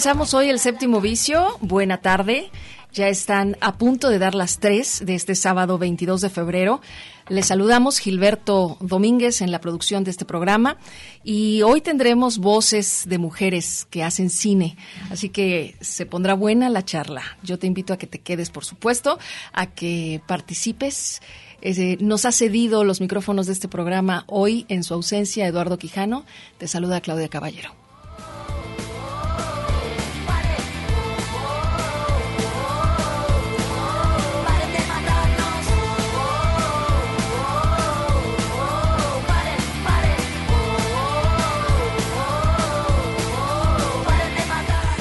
[0.00, 1.58] Comenzamos hoy el séptimo vicio.
[1.60, 2.50] Buena tarde.
[2.94, 6.80] Ya están a punto de dar las tres de este sábado 22 de febrero.
[7.28, 10.78] Les saludamos Gilberto Domínguez en la producción de este programa
[11.22, 14.78] y hoy tendremos voces de mujeres que hacen cine,
[15.10, 17.36] así que se pondrá buena la charla.
[17.42, 19.18] Yo te invito a que te quedes, por supuesto,
[19.52, 21.20] a que participes.
[21.60, 26.24] Eh, nos ha cedido los micrófonos de este programa hoy en su ausencia Eduardo Quijano.
[26.56, 27.79] Te saluda Claudia Caballero.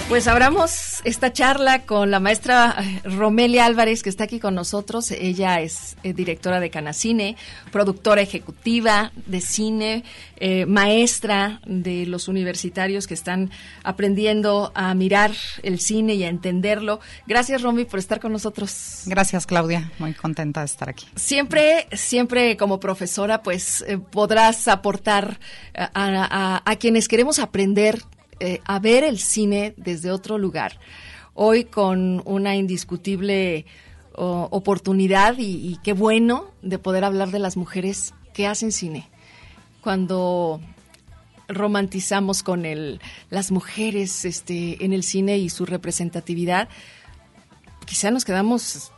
[0.10, 5.12] Pues abramos esta charla con la maestra eh, Romelia Álvarez, que está aquí con nosotros.
[5.12, 7.38] Ella es eh, directora de Canacine,
[7.72, 10.04] productora ejecutiva de cine,
[10.38, 13.52] eh, maestra de los universitarios que están
[13.84, 15.32] aprendiendo a mirar
[15.62, 17.02] el cine y a entenderlo.
[17.28, 19.04] Gracias, Romy, por estar con nosotros.
[19.06, 19.92] Gracias, Claudia.
[20.00, 21.06] Muy contenta de estar aquí.
[21.18, 25.40] Siempre, siempre como profesora, pues podrás aportar
[25.76, 28.02] a, a quienes queremos aprender
[28.40, 30.80] eh, a ver el cine desde otro lugar.
[31.34, 33.66] Hoy con una indiscutible
[34.22, 39.10] oportunidad y, qué bueno de poder hablar de las mujeres que hacen cine.
[39.82, 40.60] Cuando
[41.48, 43.00] romantizamos con el,
[43.30, 46.68] las mujeres este, en el cine y su representatividad,
[47.86, 48.92] quizá nos quedamos,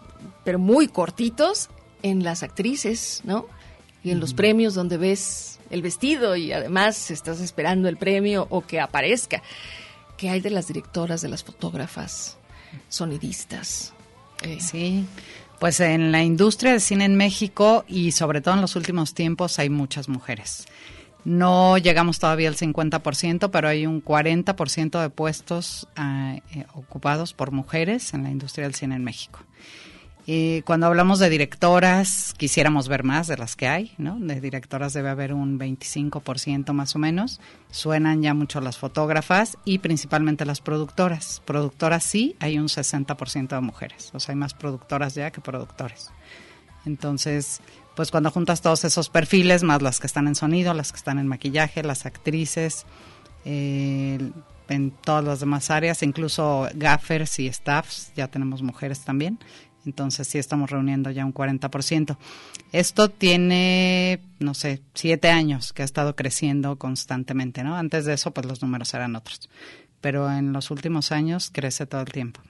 [0.44, 1.70] pero muy cortitos,
[2.04, 3.46] en las actrices, ¿no?
[4.04, 8.62] Y en los premios donde ves el vestido y además estás esperando el premio o
[8.62, 9.42] que aparezca.
[10.18, 12.38] ¿Qué hay de las directoras, de las fotógrafas,
[12.90, 13.94] sonidistas?
[14.44, 15.06] Eh, sí,
[15.60, 19.60] pues en la industria de cine en México y sobre todo en los últimos tiempos
[19.60, 20.68] hay muchas mujeres.
[21.24, 27.52] No llegamos todavía al 50%, pero hay un 40% de puestos ah, eh, ocupados por
[27.52, 29.40] mujeres en la industria del cine en México.
[30.26, 34.20] Y cuando hablamos de directoras, quisiéramos ver más de las que hay, ¿no?
[34.20, 37.42] De directoras debe haber un 25% más o menos.
[37.72, 41.42] Suenan ya mucho las fotógrafas y principalmente las productoras.
[41.46, 44.12] Productoras sí, hay un 60% de mujeres.
[44.14, 46.12] O sea, hay más productoras ya que productores.
[46.86, 47.62] Entonces,
[47.96, 51.18] pues cuando juntas todos esos perfiles, más las que están en sonido, las que están
[51.18, 52.86] en maquillaje, las actrices,
[53.44, 54.32] eh,
[54.70, 59.40] en todas las demás áreas, incluso gaffers y staffs, ya tenemos mujeres también.
[59.86, 62.18] Entonces sí estamos reuniendo ya un 40%.
[62.72, 67.76] Esto tiene, no sé, siete años que ha estado creciendo constantemente, ¿no?
[67.76, 69.50] Antes de eso, pues los números eran otros.
[70.00, 72.42] Pero en los últimos años crece todo el tiempo.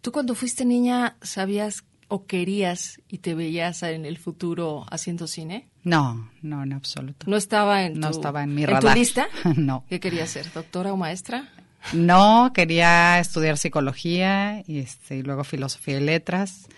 [0.00, 5.68] ¿Tú cuando fuiste niña sabías o querías y te veías en el futuro haciendo cine?
[5.84, 7.26] No, no, en absoluto.
[7.28, 9.28] ¿No estaba en, no estaba en mi ¿en tu lista?
[9.56, 9.84] no.
[9.88, 11.48] ¿Qué querías ser, doctora o maestra?
[11.92, 16.68] No, quería estudiar psicología y, este, y luego filosofía y letras.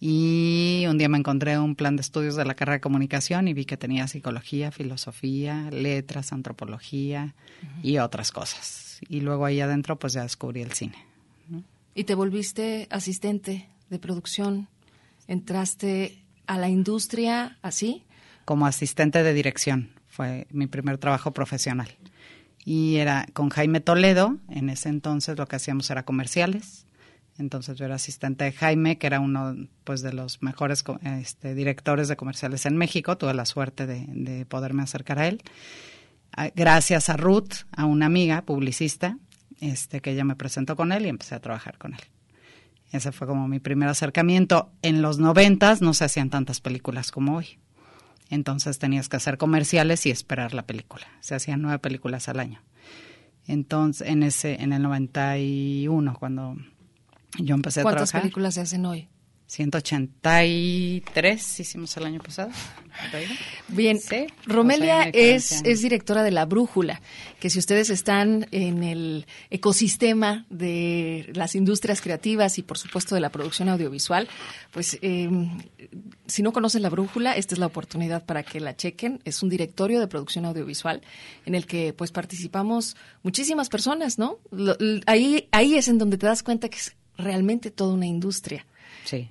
[0.00, 3.54] Y un día me encontré un plan de estudios de la carrera de comunicación y
[3.54, 7.34] vi que tenía psicología, filosofía, letras, antropología
[7.82, 9.00] y otras cosas.
[9.08, 10.96] Y luego ahí adentro pues ya descubrí el cine.
[11.94, 14.68] ¿Y te volviste asistente de producción?
[15.26, 18.04] ¿Entraste a la industria así?
[18.46, 19.90] Como asistente de dirección.
[20.08, 21.88] Fue mi primer trabajo profesional
[22.64, 26.86] y era con Jaime Toledo, en ese entonces lo que hacíamos era comerciales.
[27.38, 32.08] Entonces yo era asistente de Jaime, que era uno pues de los mejores este, directores
[32.08, 33.16] de comerciales en México.
[33.16, 35.42] Tuve la suerte de, poderme acercar a él.
[36.54, 39.16] gracias a Ruth, a una amiga publicista,
[39.60, 42.00] este, que ella me presentó con él y empecé a trabajar con él.
[42.92, 44.70] Ese fue como mi primer acercamiento.
[44.82, 47.58] En los noventas no se hacían tantas películas como hoy.
[48.30, 51.06] Entonces tenías que hacer comerciales y esperar la película.
[51.20, 52.62] Se hacían nueve películas al año.
[53.46, 56.56] Entonces, en ese, en el 91, cuando
[57.38, 57.98] yo empecé a trabajar.
[57.98, 59.08] ¿Cuántas películas se hacen hoy?
[59.50, 62.50] 183 hicimos el año pasado.
[63.66, 63.98] Bien,
[64.46, 67.00] Romelia es, es directora de La Brújula,
[67.40, 73.20] que si ustedes están en el ecosistema de las industrias creativas y por supuesto de
[73.20, 74.28] la producción audiovisual,
[74.70, 75.58] pues em,
[76.28, 79.20] si no conocen La Brújula, esta es la oportunidad para que la chequen.
[79.24, 81.02] Es un directorio de producción audiovisual
[81.44, 84.38] en el que pues participamos muchísimas personas, ¿no?
[85.06, 88.64] ahí, ahí es en donde te das cuenta que es realmente toda una industria.
[89.04, 89.28] Sí.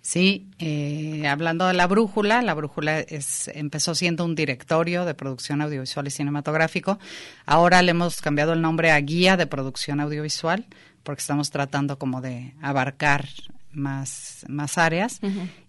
[0.00, 5.60] Sí, eh, hablando de la brújula, la brújula es, empezó siendo un directorio de producción
[5.60, 6.98] audiovisual y cinematográfico.
[7.46, 10.66] Ahora le hemos cambiado el nombre a Guía de Producción Audiovisual
[11.02, 13.28] porque estamos tratando como de abarcar
[13.72, 15.20] más, más áreas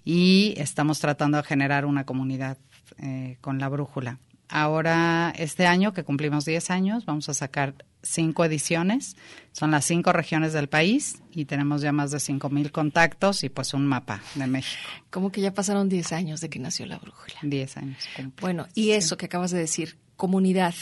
[0.03, 2.57] y estamos tratando de generar una comunidad
[2.99, 4.19] eh, con la brújula.
[4.49, 9.15] Ahora, este año que cumplimos 10 años, vamos a sacar cinco ediciones.
[9.51, 13.49] Son las cinco regiones del país y tenemos ya más de cinco mil contactos y
[13.49, 14.81] pues un mapa de México.
[15.09, 17.35] ¿Cómo que ya pasaron 10 años de que nació la brújula?
[17.41, 17.97] 10 años.
[18.39, 20.75] Bueno, y eso que acabas de decir, comunidad.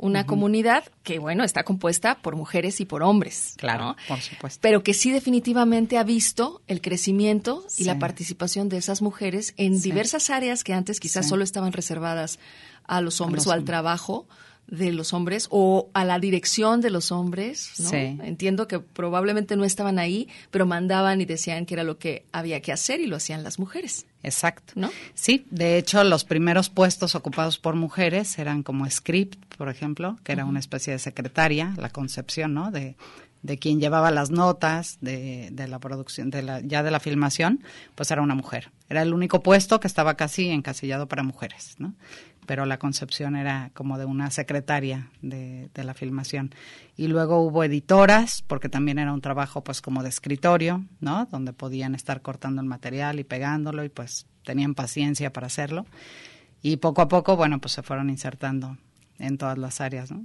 [0.00, 3.54] Una comunidad que, bueno, está compuesta por mujeres y por hombres.
[3.56, 4.60] Claro, por supuesto.
[4.62, 9.80] Pero que sí definitivamente ha visto el crecimiento y la participación de esas mujeres en
[9.80, 12.38] diversas áreas que antes quizás solo estaban reservadas
[12.84, 14.28] a los hombres o al trabajo
[14.68, 17.90] de los hombres o a la dirección de los hombres, ¿no?
[17.92, 22.60] Entiendo que probablemente no estaban ahí, pero mandaban y decían que era lo que había
[22.60, 24.06] que hacer y lo hacían las mujeres.
[24.22, 24.74] Exacto.
[24.76, 24.90] ¿No?
[25.14, 30.32] Sí, de hecho los primeros puestos ocupados por mujeres eran como script, por ejemplo, que
[30.32, 32.70] era una especie de secretaria, la concepción, ¿no?
[32.70, 32.96] De,
[33.42, 37.62] de quien llevaba las notas de, de la producción, de la, ya de la filmación,
[37.94, 38.70] pues era una mujer.
[38.90, 41.94] Era el único puesto que estaba casi encasillado para mujeres, ¿no?
[42.48, 46.54] Pero la concepción era como de una secretaria de, la filmación.
[46.96, 51.26] Y luego hubo editoras, porque también era un trabajo pues como de escritorio, ¿no?
[51.26, 55.84] Donde podían estar cortando el material y pegándolo y pues tenían paciencia para hacerlo.
[56.62, 58.78] Y poco a poco, bueno, pues se fueron insertando
[59.18, 60.24] en todas las áreas, ¿no?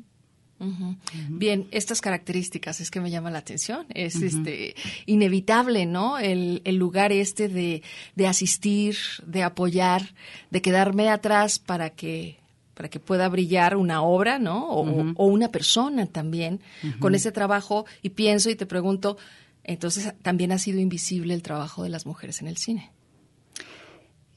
[1.30, 3.86] Bien, estas características es que me llama la atención.
[3.90, 4.76] Es este
[5.06, 6.18] inevitable, ¿no?
[6.18, 7.82] El, lugar este de,
[8.28, 10.14] asistir, de apoyar,
[10.52, 12.42] de quedarme atrás para que
[12.74, 14.68] para que pueda brillar una obra, ¿no?
[14.70, 16.60] O, una persona también
[17.00, 17.86] con ese trabajo.
[18.02, 19.18] Y pienso y te pregunto,
[19.64, 22.92] entonces también ha sido invisible el trabajo de las mujeres en el cine.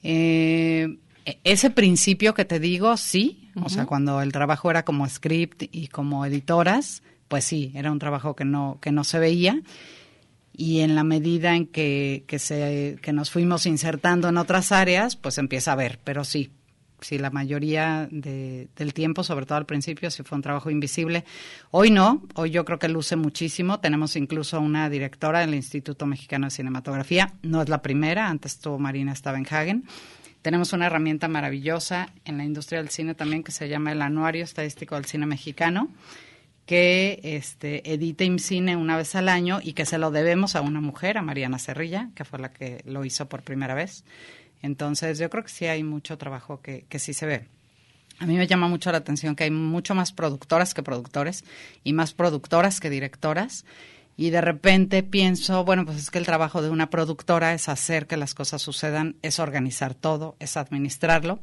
[0.03, 5.09] Eh, e, ese principio que te digo, sí, o sea, cuando el trabajo era como
[5.09, 9.61] script y como editoras, pues sí, era un trabajo que no, que no se veía.
[10.53, 15.17] Y en la medida en que, que, se, que nos fuimos insertando en otras áreas,
[15.17, 16.51] pues empieza a ver, pero sí,
[17.01, 21.25] sí, la mayoría de, del tiempo, sobre todo al principio, sí fue un trabajo invisible.
[21.71, 23.81] Hoy no, hoy yo creo que luce muchísimo.
[23.81, 27.35] Tenemos incluso una directora del Instituto Mexicano de Cinematografía.
[27.43, 29.85] No es la primera, antes estuvo Marina Stavenhagen.
[30.47, 34.45] Tenemos una herramienta maravillosa en la industria del cine también que se llama el Anuario
[34.45, 35.89] Estadístico del Cine Mexicano,
[36.67, 40.81] que este, edita IMCINE una vez al año y que se lo debemos a una
[40.81, 44.05] mujer, a Mariana Cerrilla, que fue la que lo hizo por primera vez.
[44.63, 47.49] Entonces, yo creo que sí hay mucho trabajo que, que sí se ve.
[48.21, 51.43] A mí me llama mucho la atención que hay mucho más productoras que productores
[51.83, 53.65] y más productoras que directoras
[54.17, 58.07] y de repente pienso, bueno, pues es que el trabajo de una productora es hacer
[58.07, 61.41] que las cosas sucedan, es organizar todo, es administrarlo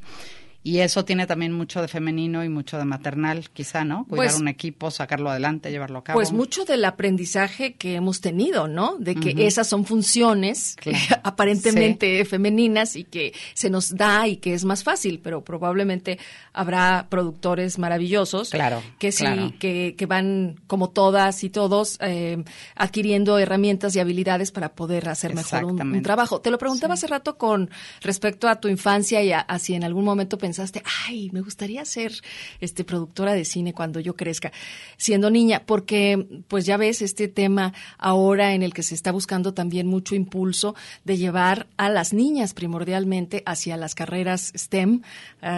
[0.66, 4.06] y eso tiene también mucho de femenino y mucho de maternal, quizá, ¿no?
[4.06, 6.16] Cuidar pues un equipo, sacarlo adelante, llevarlo a cabo.
[6.16, 8.96] Pues mucho del aprendizaje que hemos tenido, ¿no?
[8.98, 10.76] De que esas son funciones
[11.22, 16.18] aparentemente femeninas y que se nos da y que es más fácil, pero probablemente
[16.54, 19.26] habrá productores maravillosos claro, que sí,
[19.58, 22.42] que, que, van como todas y todos eh,
[22.74, 26.40] adquiriendo herramientas y habilidades para poder hacer mejor un, trabajo.
[26.40, 27.68] Te lo preguntaba hace rato con
[28.00, 31.84] respecto a tu infancia y a, si en algún momento pensaste pensaste, ay, me gustaría
[31.84, 32.12] ser
[32.60, 34.52] este productora de cine cuando yo crezca,
[34.96, 35.64] siendo niña?
[35.66, 40.14] Porque, pues ya ves este tema ahora en el que se está buscando también mucho
[40.14, 45.02] impulso de llevar a las niñas primordialmente hacia las carreras STEM,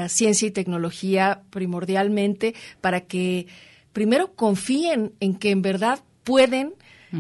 [0.09, 3.49] ciencia y tecnología primordialmente, para que
[3.93, 6.73] primero confíen en que en verdad pueden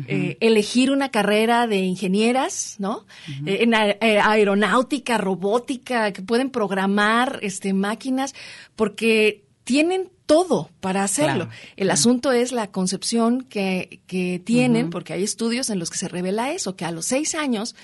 [0.07, 3.07] eh, elegir una carrera de ingenieras, ¿no?
[3.47, 8.35] Eh, en eh, aeronáutica, robótica, que pueden programar este, máquinas,
[8.75, 11.49] porque tienen todo para hacerlo.
[11.77, 16.09] El asunto es la concepción que, que tienen, porque hay estudios en los que se
[16.09, 17.77] revela eso, que a los seis años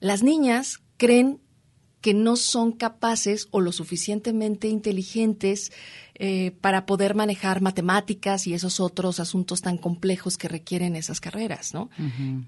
[0.00, 1.40] las niñas creen
[2.00, 5.72] que no son capaces o lo suficientemente inteligentes
[6.16, 11.74] eh, para poder manejar matemáticas y esos otros asuntos tan complejos que requieren esas carreras,
[11.74, 11.90] ¿no?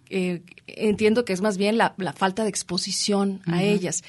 [0.08, 4.04] Eh, entiendo que es más bien la, falta de exposición a ellas.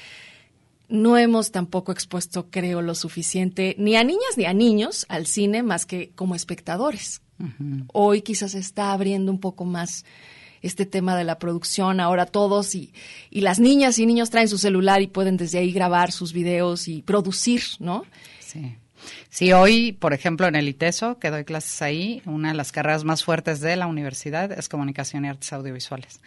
[0.88, 5.64] No hemos tampoco expuesto, creo, lo suficiente ni a niñas ni a niños al cine
[5.64, 7.20] más que como espectadores.
[7.92, 10.04] Hoy quizás se está abriendo un poco más
[10.62, 11.98] este tema de la producción.
[11.98, 12.92] Ahora todos y,
[13.28, 16.86] y las niñas y niños traen su celular y pueden desde ahí grabar sus videos
[16.86, 18.04] y producir, ¿no?
[18.38, 18.76] Sí.
[19.30, 23.04] Sí, hoy, por ejemplo, en el ITESO, que doy clases ahí, una de las carreras
[23.04, 26.20] más fuertes de la universidad es comunicación y artes audiovisuales.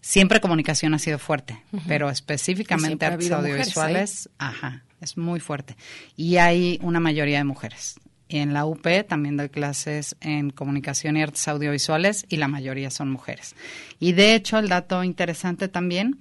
[0.00, 5.76] Siempre comunicación ha sido fuerte, pero específicamente artes audiovisuales, ajá, es muy fuerte.
[6.16, 7.98] Y hay una mayoría de mujeres.
[8.28, 12.90] Y en la UP también doy clases en comunicación y artes audiovisuales y la mayoría
[12.90, 13.54] son mujeres.
[13.98, 16.18] Y de hecho, el dato interesante también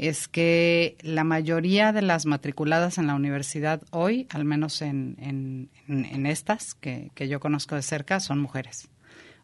[0.00, 6.26] es que la mayoría de las matriculadas en la universidad hoy, al menos en, en,
[6.26, 8.88] estas que, que, yo conozco de cerca, son mujeres.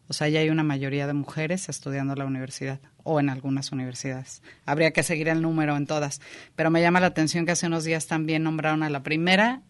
[0.07, 3.71] O sea, ya hay una mayoría de mujeres estudiando en la universidad o en algunas
[3.71, 4.41] universidades.
[4.65, 6.21] Habría que seguir el número en todas.
[6.55, 9.61] Pero me llama la atención que hace unos días también nombraron a la primera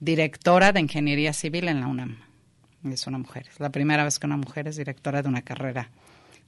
[0.00, 2.18] directora de ingeniería civil en la UNAM.
[2.90, 3.46] Es una mujer.
[3.52, 5.90] Es la primera vez que una mujer es directora de una carrera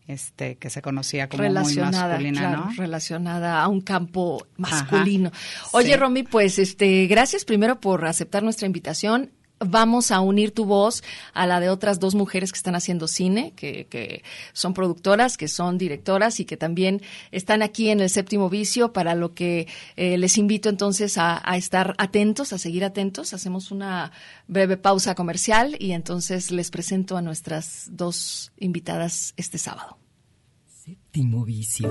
[0.06, 5.32] este que se conocía como relacionada, muy masculina, Relacionada a un campo masculino.
[5.72, 11.02] Oye, Romy, pues este, gracias primero por aceptar nuestra invitación vamos a unir tu voz
[11.32, 14.22] a la de otras dos mujeres que están haciendo cine, que, que,
[14.52, 19.14] son productoras, que son directoras y que también están aquí en el séptimo vicio, para
[19.14, 23.32] lo que eh, les invito entonces a, a, estar atentos, a seguir atentos.
[23.32, 24.12] Hacemos una
[24.46, 29.98] breve pausa comercial y entonces les presento a nuestras dos invitadas este sábado.
[30.66, 31.90] Séptimo vicio.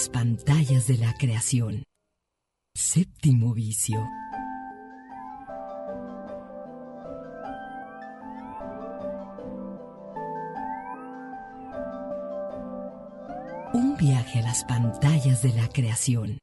[0.00, 1.82] Las pantallas de la creación.
[2.74, 3.98] Séptimo vicio.
[13.74, 16.38] Un viaje a las pantallas de la creación.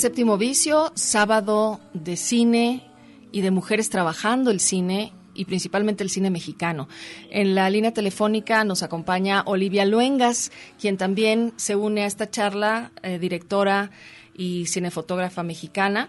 [0.00, 2.90] Séptimo vicio, sábado de cine
[3.32, 6.88] y de mujeres trabajando el cine y principalmente el cine mexicano.
[7.28, 12.92] En la línea telefónica nos acompaña Olivia Luengas, quien también se une a esta charla,
[13.02, 13.90] eh, directora
[14.34, 16.08] y cinefotógrafa mexicana.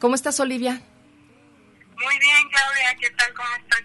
[0.00, 0.72] ¿Cómo estás, Olivia?
[0.72, 3.32] Muy bien, Claudia, ¿qué tal?
[3.32, 3.80] ¿Cómo estás?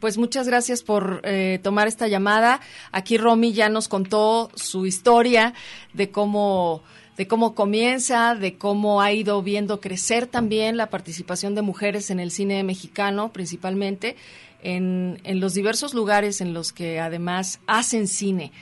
[0.00, 2.60] Pues muchas gracias por eh, tomar esta llamada.
[2.92, 5.54] Aquí Romy ya nos contó su historia
[5.94, 6.84] de cómo
[7.20, 12.18] de cómo comienza, de cómo ha ido viendo crecer también la participación de mujeres en
[12.18, 14.16] el cine mexicano, principalmente
[14.62, 18.52] en, en los diversos lugares en los que además hacen cine.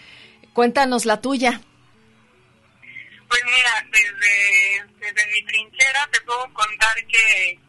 [0.55, 1.61] Cuéntanos la tuya.
[3.29, 7.61] Pues mira, desde, desde mi trinchera te puedo contar que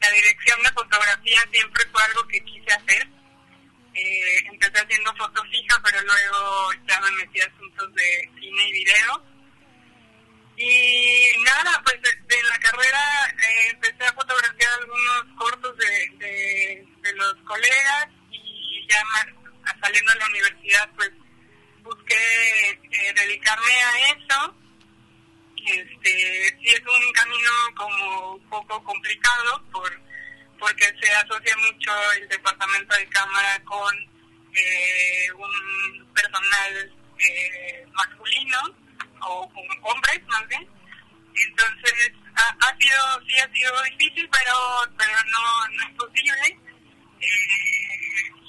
[0.00, 3.08] la dirección de fotografía siempre fue algo que quise hacer.
[3.92, 9.37] Eh, empecé haciendo foto fija, pero luego ya me metí asuntos de cine y video
[10.58, 17.34] y nada, pues de, la carrera eh, empecé a fotografiar algunos cortos de, de, los
[17.46, 19.04] colegas y ya
[19.80, 21.10] saliendo de la universidad pues
[21.82, 24.54] busqué eh, dedicarme a eso.
[25.64, 30.08] Este, sí es un camino como un poco complicado por
[30.58, 33.94] porque se asocia mucho el departamento de cámara con
[34.54, 36.92] eh, un personal
[37.92, 38.87] masculino
[39.20, 40.68] o con hombres más bien.
[41.48, 44.54] Entonces, ha, sido, sí ha sido difícil, pero,
[44.96, 46.60] pero no, no es posible.
[47.20, 47.78] Eh,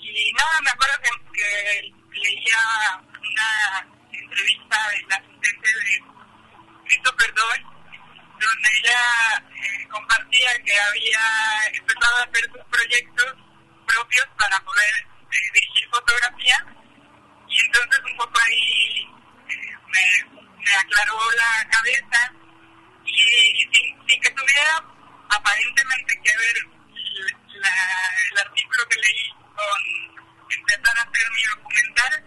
[0.01, 0.95] y nada, me acuerdo
[1.33, 6.03] que, leía una entrevista del asistente de
[6.85, 7.79] Cristo Perdón
[8.39, 13.33] donde ella eh, compartía que había empezado a hacer sus proyectos
[13.85, 14.93] propios para poder
[15.31, 16.65] eh, dirigir fotografía.
[17.49, 19.09] Y entonces un poco ahí
[19.49, 22.33] eh, me, me, aclaró la cabeza
[23.05, 24.83] y, sin, sin, que tuviera
[25.29, 26.55] aparentemente que ver
[28.31, 32.23] el artículo que leí con empezar a hacer mi documental,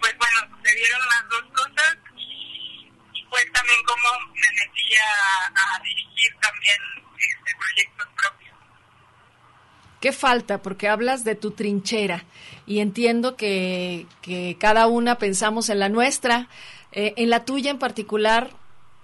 [0.00, 5.74] pues bueno, se dieron las dos cosas y, y pues también como me metí a,
[5.76, 6.78] a dirigir también
[7.18, 8.56] este, proyectos propios.
[10.00, 10.62] ¿Qué falta?
[10.62, 12.24] Porque hablas de tu trinchera
[12.66, 16.48] y entiendo que, que cada una pensamos en la nuestra,
[16.92, 18.50] eh, en la tuya en particular.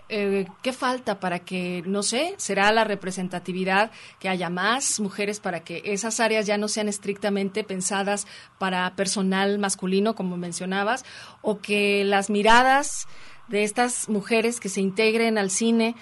[0.08, 5.60] Eh, ¿Qué falta para que, no sé, será la representatividad, que haya más mujeres para
[5.60, 8.26] que esas áreas ya no sean estrictamente pensadas
[8.58, 11.06] para personal masculino, como mencionabas,
[11.40, 13.06] o que las miradas
[13.48, 15.94] de estas mujeres que se integren al cine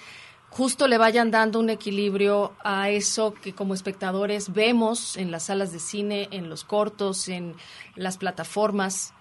[0.51, 5.71] justo le vayan dando un equilibrio a eso que como espectadores vemos en las salas
[5.71, 7.55] de cine, en los cortos, en
[7.95, 9.13] las plataformas.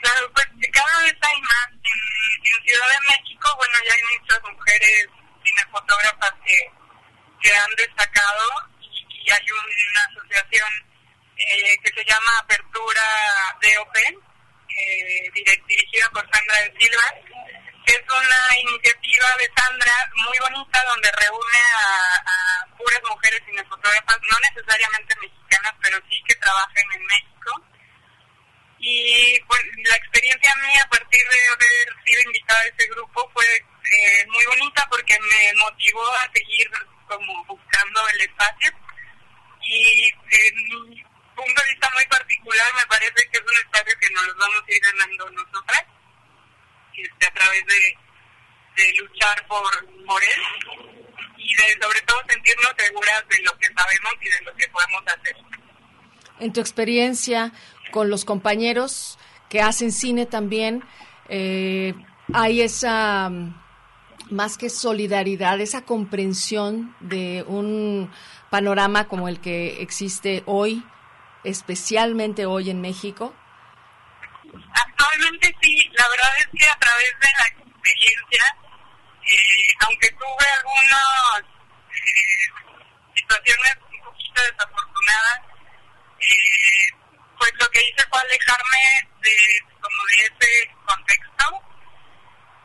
[0.00, 1.68] Claro, pues cada vez hay más.
[1.72, 2.00] En,
[2.66, 5.06] Ciudad de México, bueno, ya hay muchas mujeres
[5.44, 6.56] cinefotógrafas que,
[7.42, 8.44] que han destacado
[8.80, 10.70] y, hay una asociación
[11.36, 13.02] eh, que se llama Apertura
[13.62, 17.04] DOP, eh, dirigida por Sandra de Silva,
[17.90, 24.38] es una iniciativa de Sandra muy bonita donde reúne a, a puras mujeres cinefotógrafas, no
[24.38, 27.50] necesariamente mexicanas, pero sí que trabajan en México.
[28.78, 33.44] Y pues la experiencia mía a partir de haber sido invitada a ese grupo fue
[33.56, 36.70] eh, muy bonita porque me motivó a seguir
[37.08, 38.70] como buscando el espacio.
[39.62, 40.54] Y en
[40.90, 41.02] mi
[41.34, 44.72] punto de vista muy particular me parece que es un espacio que nos vamos a
[44.72, 45.84] ir ganando nosotras
[46.96, 50.40] este, a través de, de luchar por, por él
[51.38, 55.02] y de sobre todo sentirnos seguras de lo que sabemos y de lo que podemos
[55.06, 55.36] hacer.
[56.40, 57.52] En tu experiencia
[57.90, 60.84] con los compañeros que hacen cine también,
[61.28, 61.94] eh,
[62.32, 63.30] hay esa,
[64.30, 68.10] más que solidaridad, esa comprensión de un
[68.50, 70.84] panorama como el que existe hoy,
[71.44, 73.34] especialmente hoy en México?
[74.74, 78.56] Actualmente sí, la verdad es que a través de la experiencia,
[79.22, 81.40] eh, aunque tuve algunas
[81.90, 82.46] eh,
[83.14, 85.40] situaciones un poquito desafortunadas,
[86.18, 86.96] eh,
[87.38, 89.36] pues lo que hice fue alejarme de
[89.80, 91.46] como de ese contexto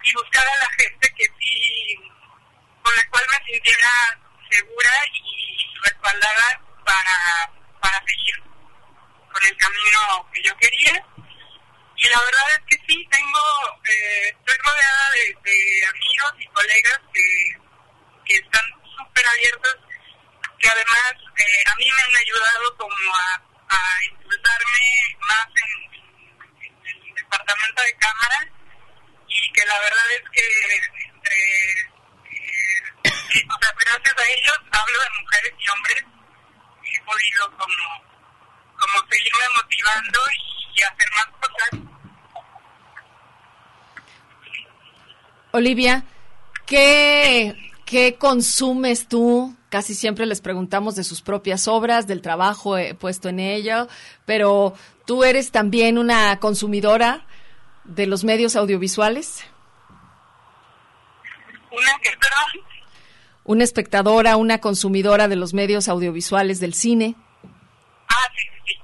[0.03, 1.95] y buscar a la gente que sí,
[2.83, 3.89] con la cual me sintiera
[4.49, 8.43] segura y respaldada para, para seguir
[9.31, 11.05] con el camino que yo quería.
[11.97, 13.41] Y la verdad es que sí, tengo,
[13.85, 17.25] eh, estoy rodeada de, amigos y colegas que,
[18.25, 18.65] que están
[18.97, 19.77] súper abiertos,
[20.59, 24.85] que además eh, a mí me han ayudado como a, a impulsarme
[25.27, 25.95] más en,
[26.85, 28.39] el departamento de cámara
[29.27, 30.47] y que la verdad es que
[31.09, 31.39] entre,
[32.23, 36.03] eh, o sea, gracias a ellos hablo de mujeres y hombres
[36.83, 37.85] he podido como,
[38.79, 41.69] como seguirme motivando y, y hacer más cosas.
[45.51, 46.03] Olivia,
[46.65, 49.55] ¿qué, ¿qué consumes tú?
[49.75, 53.89] Casi siempre les preguntamos de sus propias obras, del trabajo puesto en ello,
[54.25, 57.25] pero tú eres también una consumidora
[57.83, 59.43] de los medios audiovisuales.
[61.69, 62.65] ¿Una perdón?
[63.43, 67.15] Una espectadora, una consumidora de los medios audiovisuales del cine.
[68.07, 68.75] Ah, sí, sí.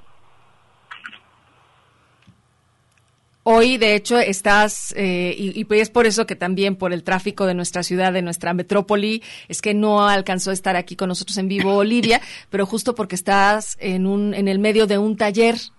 [3.43, 7.47] Hoy, de hecho, estás, eh, y, y, es por eso que también por el tráfico
[7.47, 11.35] de nuestra ciudad, de nuestra metrópoli, es que no alcanzó a estar aquí con nosotros
[11.39, 15.57] en vivo Olivia, pero justo porque estás en un, en el medio de un taller.
[15.57, 15.71] Sí,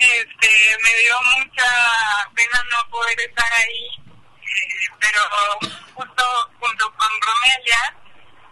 [0.00, 0.50] este,
[0.82, 1.70] me dio mucha
[2.34, 3.86] pena no poder estar ahí,
[4.42, 5.20] eh, pero
[5.94, 6.24] justo
[6.58, 7.96] junto con Romelia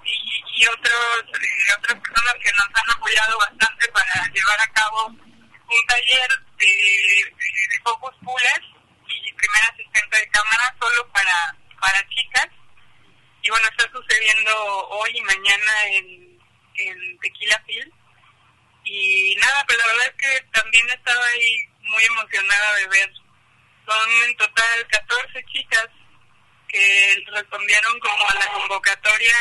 [0.05, 5.24] y, y otros, eh, otras personas que nos han apoyado bastante para llevar a cabo
[5.69, 8.15] un taller de, de, focus
[9.07, 12.49] y primera asistente de cámara solo para, para chicas.
[13.43, 16.41] Y bueno, está sucediendo hoy y mañana en,
[16.77, 17.93] en Tequila Phil.
[18.85, 23.13] Y nada, pero la verdad es que también estaba ahí muy emocionada de ver.
[23.87, 25.89] Son en total 14 chicas
[26.69, 29.35] que respondieron como a la convocatoria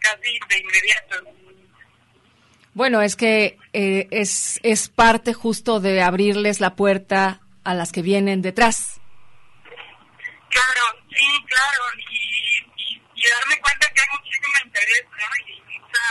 [0.00, 1.49] casi de inmediato.
[2.72, 8.02] Bueno, es que eh, es, es parte justo de abrirles la puerta a las que
[8.02, 9.00] vienen detrás.
[10.48, 15.26] Claro, sí, claro, y, darme cuenta que hay muchísimo interés, ¿no?
[15.46, 16.06] Y mucha,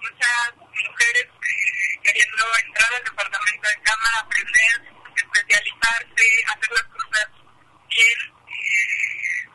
[0.00, 4.76] muchas mujeres eh, queriendo entrar al departamento de cámara, aprender,
[5.16, 7.28] especializarse, hacer las cosas
[7.88, 8.18] bien,
[8.48, 9.48] eh,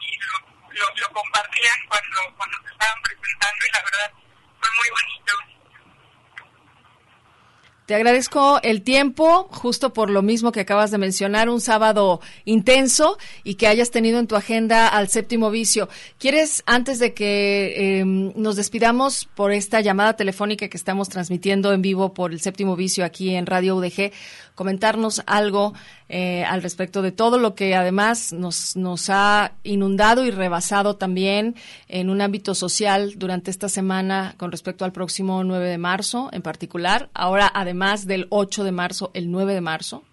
[0.00, 0.34] y lo,
[0.70, 4.12] lo, lo compartían cuando, cuando se estaban presentando y la verdad
[4.58, 5.61] fue muy bonito.
[7.86, 13.18] Te agradezco el tiempo, justo por lo mismo que acabas de mencionar, un sábado intenso
[13.42, 15.88] y que hayas tenido en tu agenda al séptimo vicio.
[16.16, 21.82] ¿Quieres, antes de que eh, nos despidamos por esta llamada telefónica que estamos transmitiendo en
[21.82, 24.12] vivo por el séptimo vicio aquí en Radio UDG,
[24.54, 25.74] comentarnos algo
[26.08, 31.56] eh, al respecto de todo lo que además nos, nos ha inundado y rebasado también
[31.88, 36.42] en un ámbito social durante esta semana con respecto al próximo 9 de marzo en
[36.42, 40.04] particular, ahora además del 8 de marzo, el 9 de marzo?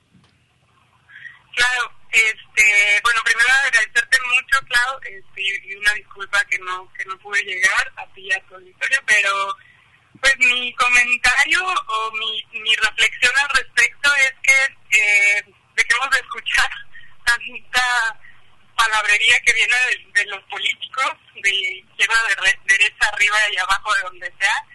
[1.55, 7.17] Claro, este, bueno, primero agradecerte mucho, Clau, este, y una disculpa que no, que no
[7.19, 9.55] pude llegar a ti a tu auditorio, pero
[10.19, 15.43] pues mi comentario o mi, mi reflexión al respecto es que eh,
[15.75, 16.69] dejemos de escuchar
[17.25, 18.19] tanta
[18.75, 19.75] palabrería que viene
[20.13, 24.65] de, los políticos, de izquierda, de re, derecha, arriba y abajo, de donde sea,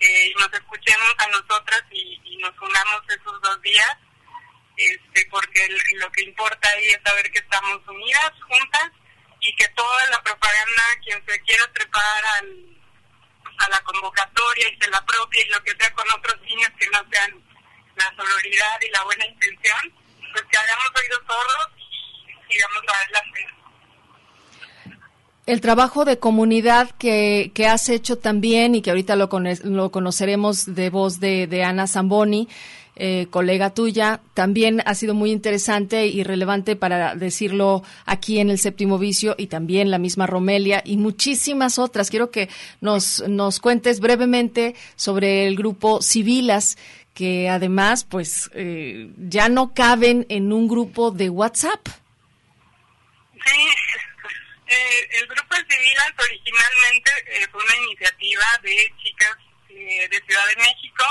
[0.00, 3.96] eh, y nos escuchemos a nosotras y, nos unamos esos dos días,
[4.76, 8.90] este, porque lo que importa ahí es saber que estamos unidas, juntas,
[9.40, 12.74] y que toda la propaganda, quien se quiera trepar al
[13.58, 16.86] a la convocatoria y se la propia y lo que sea con otros niños que
[16.88, 17.43] no sean
[17.96, 19.92] la sororidad y la buena intención,
[20.32, 21.68] pues que hagamos oídos sordos
[22.48, 23.46] y sigamos adelante.
[25.46, 29.90] El trabajo de comunidad que, que has hecho también y que ahorita lo, con, lo
[29.90, 32.48] conoceremos de voz de, de Ana Zamboni,
[32.96, 38.58] eh, colega tuya, también ha sido muy interesante y relevante para decirlo aquí en el
[38.60, 42.08] séptimo vicio y también la misma Romelia y muchísimas otras.
[42.08, 42.48] Quiero que
[42.80, 46.78] nos, nos cuentes brevemente sobre el grupo Civilas
[47.14, 51.86] que además pues eh, ya no caben en un grupo de WhatsApp.
[53.46, 53.68] Sí,
[54.66, 59.36] eh, el grupo Civilas originalmente eh, fue una iniciativa de chicas
[59.68, 61.04] eh, de Ciudad de México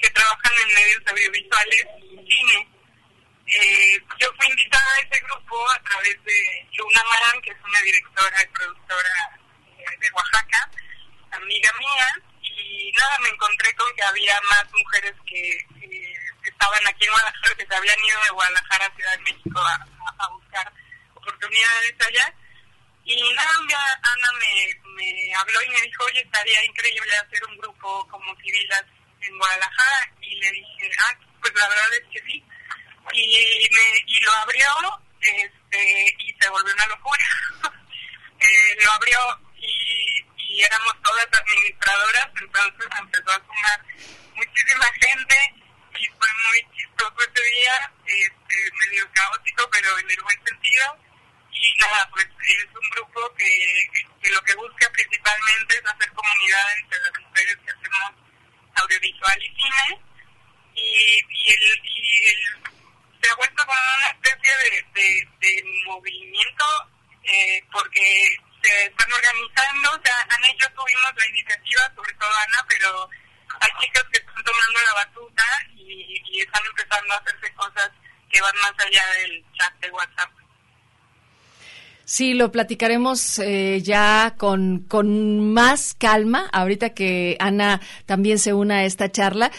[0.00, 2.68] que trabajan en medios audiovisuales y cine.
[3.46, 7.80] Eh, yo fui invitada a ese grupo a través de Luna Marán, que es una
[7.82, 9.40] directora y productora
[9.78, 10.70] eh, de Oaxaca,
[11.32, 15.66] amiga mía, y nada, me encontré con que había más mujeres que
[16.44, 20.28] estaban aquí en Guadalajara, que se habían ido de Guadalajara a Ciudad de México a,
[20.28, 20.72] buscar
[21.14, 22.34] oportunidades allá.
[23.04, 28.06] Y nada, Ana me, me habló y me dijo, oye, estaría increíble hacer un grupo
[28.08, 28.84] como civilas
[29.20, 32.44] en Guadalajara y le dije, ah, pues la verdad es que sí.
[33.12, 34.68] Y, me, y lo abrió
[35.20, 37.26] este, y se volvió una locura.
[38.40, 39.18] eh, lo abrió
[40.54, 43.84] y, éramos todas administradoras, entonces empezó a sumar
[44.34, 45.36] muchísima gente
[45.98, 50.98] y fue muy chistoso ese día, este, medio caótico, pero en el buen sentido.
[51.50, 53.50] Y nada, pues es un grupo que,
[54.22, 58.12] que lo que busca principalmente es hacer comunidad entre las mujeres que hacemos
[58.74, 60.00] audiovisual y cine
[60.74, 60.80] y,
[61.30, 66.64] y, el, y el, se ha vuelto como una especie de, de, de movimiento
[67.24, 70.16] eh, porque se están organizando, o sea,
[70.48, 73.10] hecho, tuvimos la iniciativa, sobre todo Ana, pero
[73.60, 75.44] hay chicas que están tomando la batuta
[75.76, 77.90] y, y están empezando a hacerse cosas
[78.30, 80.30] que van más allá del chat de WhatsApp.
[82.06, 88.78] Sí, lo platicaremos eh, ya con, con más calma, ahorita que Ana también se una
[88.78, 89.50] a esta charla.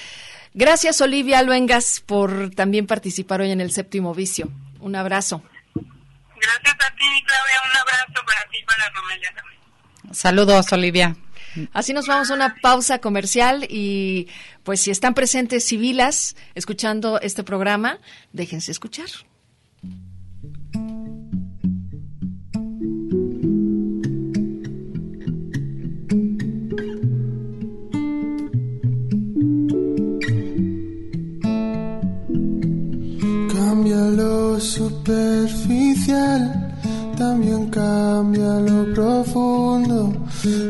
[0.54, 4.50] Gracias, Olivia Luengas, por también participar hoy en el séptimo vicio.
[4.80, 5.44] Un abrazo.
[6.45, 7.62] Gracias a ti, Claudia.
[7.71, 9.62] Un abrazo para ti y para Romelia también.
[10.13, 11.15] Saludos, Olivia.
[11.73, 14.27] Así nos vamos a una pausa comercial y
[14.63, 17.99] pues si están presentes civilas escuchando este programa,
[18.34, 19.08] déjense escuchar.
[33.86, 36.41] Cambia lo superficial,
[37.15, 40.12] también cambia lo profundo,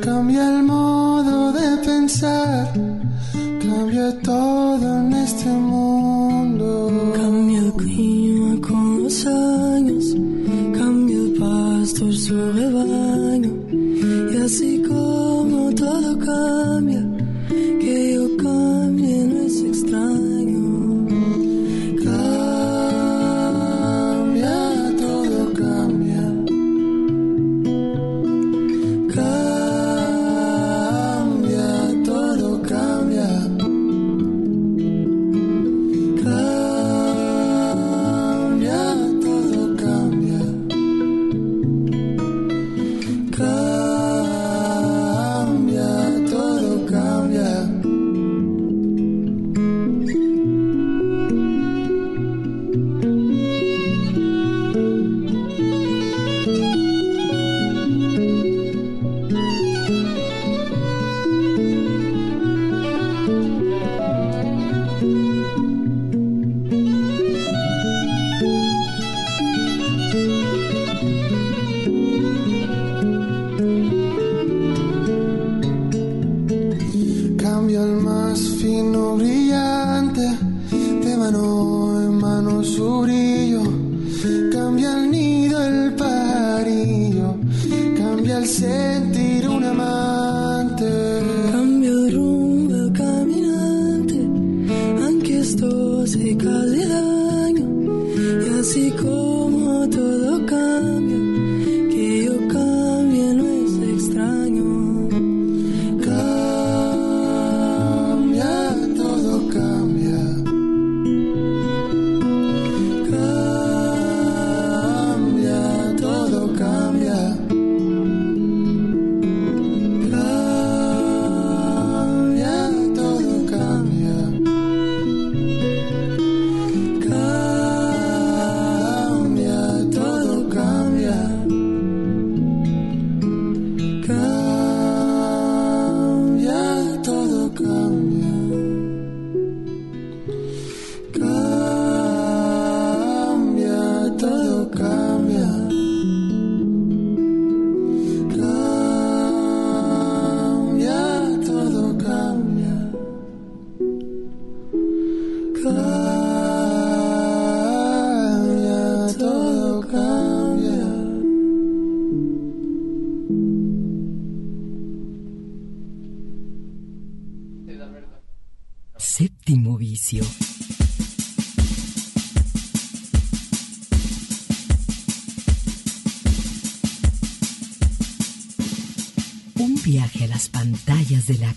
[0.04, 2.74] cambia el modo de pensar,
[3.62, 7.14] cambia todo en este mundo.
[7.16, 9.10] Cambia el clima con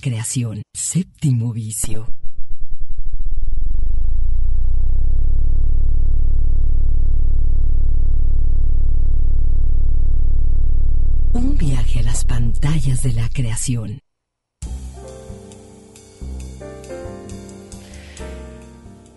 [0.01, 0.63] creación.
[0.75, 2.13] Séptimo vicio.
[11.33, 14.01] Un viaje a las pantallas de la creación.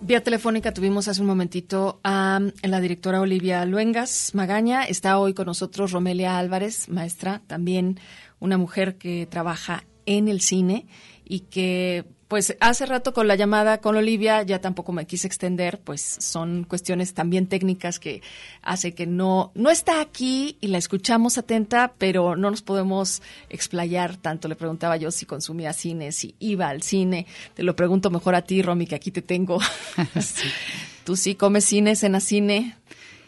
[0.00, 4.84] Vía telefónica tuvimos hace un momentito a la directora Olivia Luengas Magaña.
[4.84, 8.00] Está hoy con nosotros Romelia Álvarez, maestra, también
[8.40, 10.86] una mujer que trabaja en el cine
[11.24, 15.80] y que pues hace rato con la llamada con Olivia ya tampoco me quise extender,
[15.80, 18.22] pues son cuestiones también técnicas que
[18.62, 24.16] hace que no no está aquí y la escuchamos atenta, pero no nos podemos explayar
[24.16, 24.48] tanto.
[24.48, 27.26] Le preguntaba yo si consumía cine, si iba al cine.
[27.52, 29.58] Te lo pregunto mejor a ti, Romy, que aquí te tengo.
[31.04, 32.76] ¿Tú sí comes cine, cenas cine?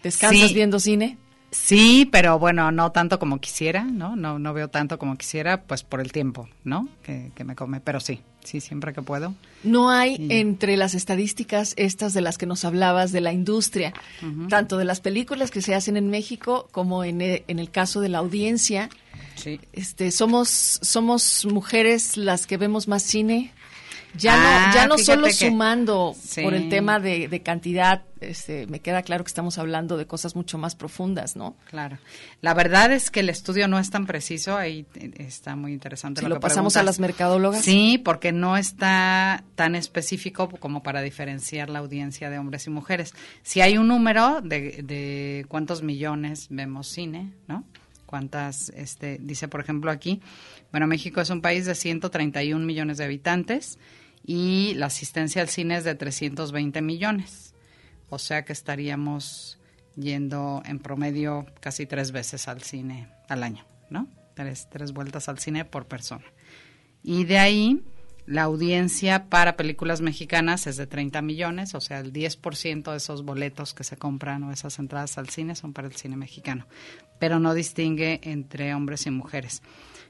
[0.03, 0.55] ¿Descansas Sí.
[0.55, 1.19] viendo cine?
[1.55, 4.17] Sí, pero bueno, no tanto como quisiera, ¿no?
[4.17, 6.89] No, no veo tanto como quisiera, pues por el tiempo, ¿no?
[7.05, 9.35] Que, que me come, pero sí, sí, siempre que puedo.
[9.63, 13.95] No hay entre las estadísticas estas de las que nos hablabas de la industria,
[14.49, 18.01] tanto de las películas que se hacen en México como en e- en el caso
[18.01, 18.91] de la audiencia.
[19.37, 19.61] Sí.
[19.73, 20.49] Este, somos
[20.83, 23.53] somos mujeres las que vemos más cine.
[24.17, 26.43] Ya Ah, no ya no solo que- sumando Sí.
[26.43, 30.37] por el tema de, de cantidad, este, me queda claro que estamos hablando de cosas
[30.37, 31.57] mucho más profundas, ¿no?
[31.69, 31.99] Claro.
[32.41, 34.87] La verdad es que el estudio no es tan preciso, ahí
[35.19, 36.21] está muy interesante.
[36.21, 36.97] Si lo lo que pasamos a preguntas.
[36.97, 37.63] las mercadólogas.
[37.65, 43.15] Sí, porque no está tan específico como para diferenciar la audiencia de hombres y mujeres.
[43.43, 47.65] Si hay un número de, de cuántos millones vemos cine, ¿no?
[48.07, 50.21] Cuántas, este, dice por ejemplo aquí,
[50.71, 53.79] bueno, México es un país de 131 millones de habitantes
[54.25, 57.55] y la asistencia al cine es de 320 millones.
[58.09, 59.59] O sea que estaríamos
[59.97, 64.09] yendo en promedio casi tres veces al cine al año, ¿no?
[64.35, 66.25] Tres, tres vueltas al cine por persona.
[67.03, 67.83] Y de ahí,
[68.27, 73.25] la audiencia para películas mexicanas es de 30 millones, o sea, el 10% de esos
[73.25, 76.67] boletos que se compran o esas entradas al cine son para el cine mexicano,
[77.19, 79.63] pero no distingue entre hombres y mujeres.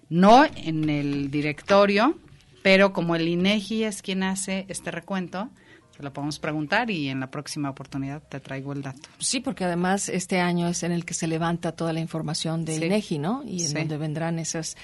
[0.09, 2.17] No en el directorio,
[2.65, 5.51] pero como el INEGI es quien hace este recuento,
[5.95, 9.07] se lo podemos preguntar y en la próxima oportunidad te traigo el dato.
[9.19, 12.79] Sí, porque además este año es en el que se levanta toda la información del
[12.81, 12.87] Sí.
[12.87, 13.43] INEGI, ¿no?
[13.45, 13.75] Y en Sí.
[13.75, 14.77] donde vendrán esas,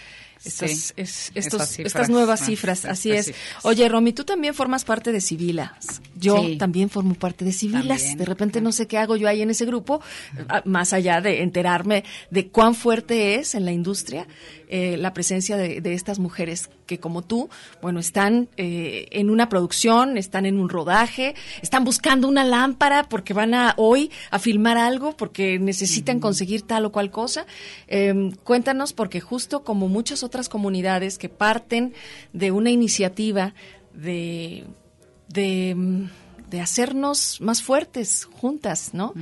[0.44, 0.92] estas, Sí.
[0.96, 2.84] es- Esas estos- cifras estas nuevas más cifras.
[2.84, 3.32] Así es.
[3.62, 6.00] Oye, Romy, tú también formas parte de Civilas.
[6.16, 6.56] Yo Sí.
[6.56, 7.98] también formo parte de Civilas.
[8.00, 10.00] También, de repente no sé qué hago yo ahí en ese grupo,
[10.48, 14.26] ah, más allá de enterarme de cuán fuerte es en la industria
[14.72, 17.48] eh, la presencia de, de estas mujeres que como tú,
[17.82, 23.32] bueno, están eh, en una producción, están en un rodaje, están buscando una lámpara porque
[23.34, 27.46] van a hoy a filmar algo porque necesitan conseguir tal o cual cosa.
[27.88, 31.92] Eh, cuéntanos porque justo como muchas otras comunidades que parten
[32.32, 33.52] de una iniciativa
[33.92, 34.64] de
[35.28, 36.08] de
[36.50, 39.14] de hacernos más fuertes juntas, ¿no?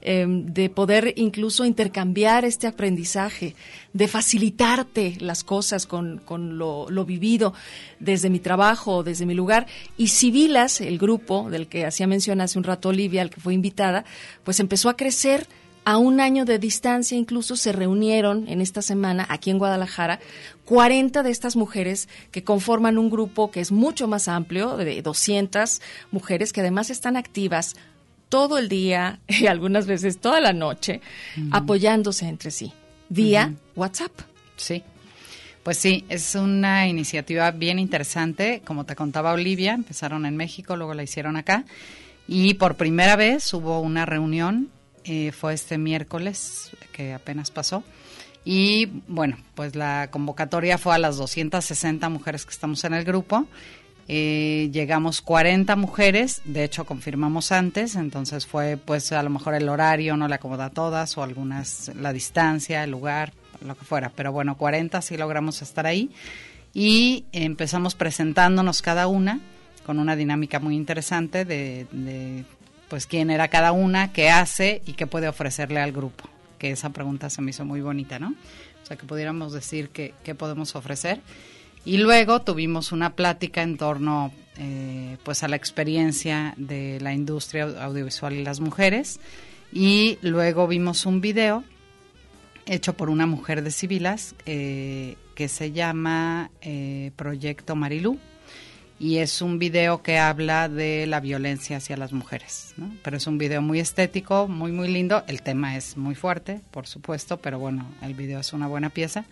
[0.00, 3.54] Em, de poder incluso intercambiar este aprendizaje,
[3.92, 7.54] de facilitarte las cosas con, con lo, lo, vivido
[8.00, 9.68] desde mi trabajo, desde mi lugar.
[9.96, 13.54] Y Civilas, el grupo del que hacía mención hace un rato Olivia, al que fue
[13.54, 14.04] invitada,
[14.42, 15.46] pues empezó a crecer
[15.84, 20.20] a un año de distancia incluso se reunieron en esta semana aquí en Guadalajara
[20.64, 25.80] 40 de estas mujeres que conforman un grupo que es mucho más amplio, de 200
[26.10, 27.74] mujeres que además están activas
[28.28, 31.00] todo el día y algunas veces toda la noche
[31.50, 32.72] apoyándose entre sí
[33.12, 34.12] vía WhatsApp.
[34.56, 34.82] Sí.
[35.62, 38.62] Pues sí, es una iniciativa bien interesante.
[38.64, 41.64] Como te contaba Olivia, empezaron en México, luego la hicieron acá.
[42.26, 44.70] Y por primera vez hubo una reunión
[45.32, 47.82] fue este miércoles que apenas pasó.
[48.44, 53.46] Y bueno, pues la convocatoria fue a las 260 mujeres que estamos en el grupo.
[54.08, 59.68] Eh, llegamos 40 mujeres, de hecho confirmamos antes, entonces fue pues a lo mejor el
[59.68, 63.32] horario no le acomoda a todas o algunas la distancia, el lugar,
[63.64, 66.10] lo que fuera, pero bueno, 40 sí logramos estar ahí
[66.74, 69.38] y empezamos presentándonos cada una
[69.86, 71.86] con una dinámica muy interesante de
[72.92, 76.28] pues quién era cada una, qué hace y qué puede ofrecerle al grupo.
[76.58, 78.34] Que esa pregunta se me hizo muy bonita, ¿no?
[78.82, 81.22] O sea, que pudiéramos decir qué, qué podemos ofrecer.
[81.86, 87.64] Y luego tuvimos una plática en torno eh, pues a la experiencia de la industria
[87.82, 89.20] audiovisual y las mujeres.
[89.72, 91.64] Y luego vimos un video
[92.66, 98.18] hecho por una mujer de Civilas eh, que se llama eh, Proyecto Marilú
[99.02, 102.88] y es un video que habla de la violencia hacia las mujeres, ¿no?
[103.02, 106.86] Pero es un video muy estético, muy muy lindo, el tema es muy fuerte, por
[106.86, 109.24] supuesto, pero bueno, el video es una buena pieza.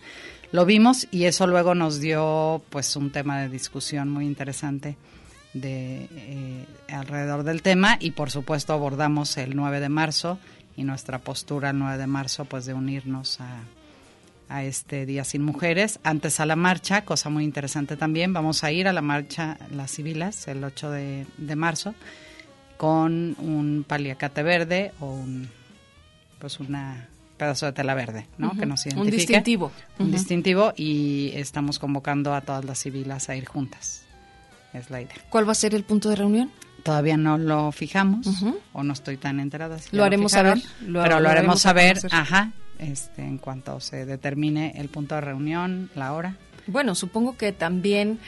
[0.51, 4.97] Lo vimos y eso luego nos dio pues un tema de discusión muy interesante
[5.53, 10.37] de eh, alrededor del tema y por supuesto abordamos el 9 de marzo
[10.75, 13.61] y nuestra postura el 9 de marzo pues de unirnos a
[14.51, 15.99] a este Día Sin Mujeres.
[16.03, 19.91] Antes a la marcha, cosa muy interesante también, vamos a ir a la marcha Las
[19.91, 21.95] Civilas el 8 de, marzo
[22.77, 25.49] con un paliacate verde o un
[26.39, 28.51] pues una pedazo de tela verde, ¿no?
[28.57, 29.11] Que nos identifique.
[29.11, 29.71] Un distintivo.
[29.99, 34.03] Un distintivo y estamos convocando a todas las civilas a ir juntas.
[34.73, 35.15] Es la idea.
[35.29, 36.51] ¿Cuál va a ser el punto de reunión?
[36.83, 38.27] Todavía no lo fijamos
[38.73, 39.77] o no estoy tan enterada.
[39.91, 40.59] lo haremos saber.
[40.79, 46.13] pero lo, haremos saber, ajá, este, en cuanto se determine el punto de reunión, la
[46.13, 46.37] hora.
[46.67, 48.19] Bueno, supongo que también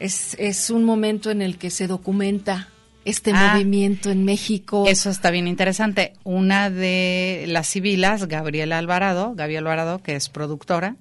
[0.00, 2.68] es, es un momento en el que se documenta
[3.04, 4.84] este ah, movimiento en México.
[4.86, 6.14] Eso está bien interesante.
[6.24, 10.96] Una de las civilas, Gabriela Alvarado, Gabriela Alvarado, que es productora,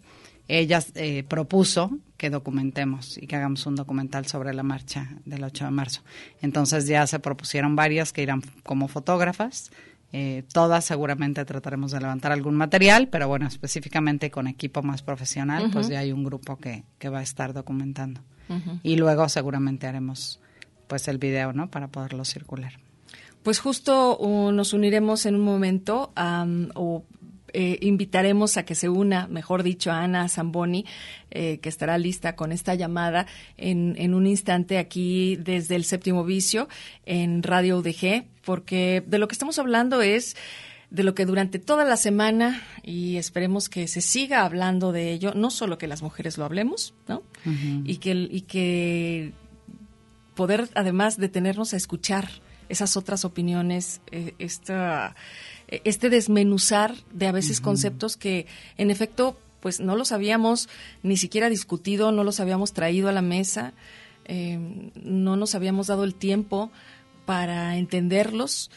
[0.48, 5.66] ella eh, propuso que documentemos y que hagamos un documental sobre la marcha del 8
[5.66, 6.02] de marzo.
[6.42, 9.72] Entonces ya se propusieron varias que irán como fotógrafas
[10.14, 15.70] eh, todas seguramente trataremos de levantar algún material, pero bueno, específicamente con equipo más profesional,
[15.72, 18.22] pues ya hay un grupo que, que va a estar documentando.
[18.82, 20.40] Y luego seguramente haremos
[20.88, 21.70] pues el video, ¿no?
[21.70, 22.80] Para poderlo circular.
[23.44, 26.14] Pues justo uh, nos uniremos en un momento
[26.76, 27.04] o
[27.54, 30.86] eh, invitaremos a que se una, mejor dicho, a Ana Zamboni,
[31.32, 36.24] eh, que estará lista con esta llamada en, en, un instante aquí desde el séptimo
[36.24, 36.68] vicio
[37.06, 40.36] en Radio UDG porque de lo que estamos hablando es
[40.90, 45.34] de lo que durante toda la semana, y esperemos que se siga hablando de ello,
[45.36, 47.24] no solo que las mujeres lo hablemos, ¿no?
[47.84, 49.34] y, que, y que
[50.34, 52.30] poder además detenernos a escuchar
[52.70, 55.16] esas otras opiniones, eh, esta,
[55.68, 58.46] este desmenuzar de a veces conceptos que
[58.78, 60.70] en efecto pues no los habíamos
[61.04, 63.74] ni siquiera discutido, no los habíamos traído a la mesa,
[64.26, 64.60] eh,
[64.96, 66.72] no nos habíamos dado el tiempo
[67.26, 68.70] para entenderlos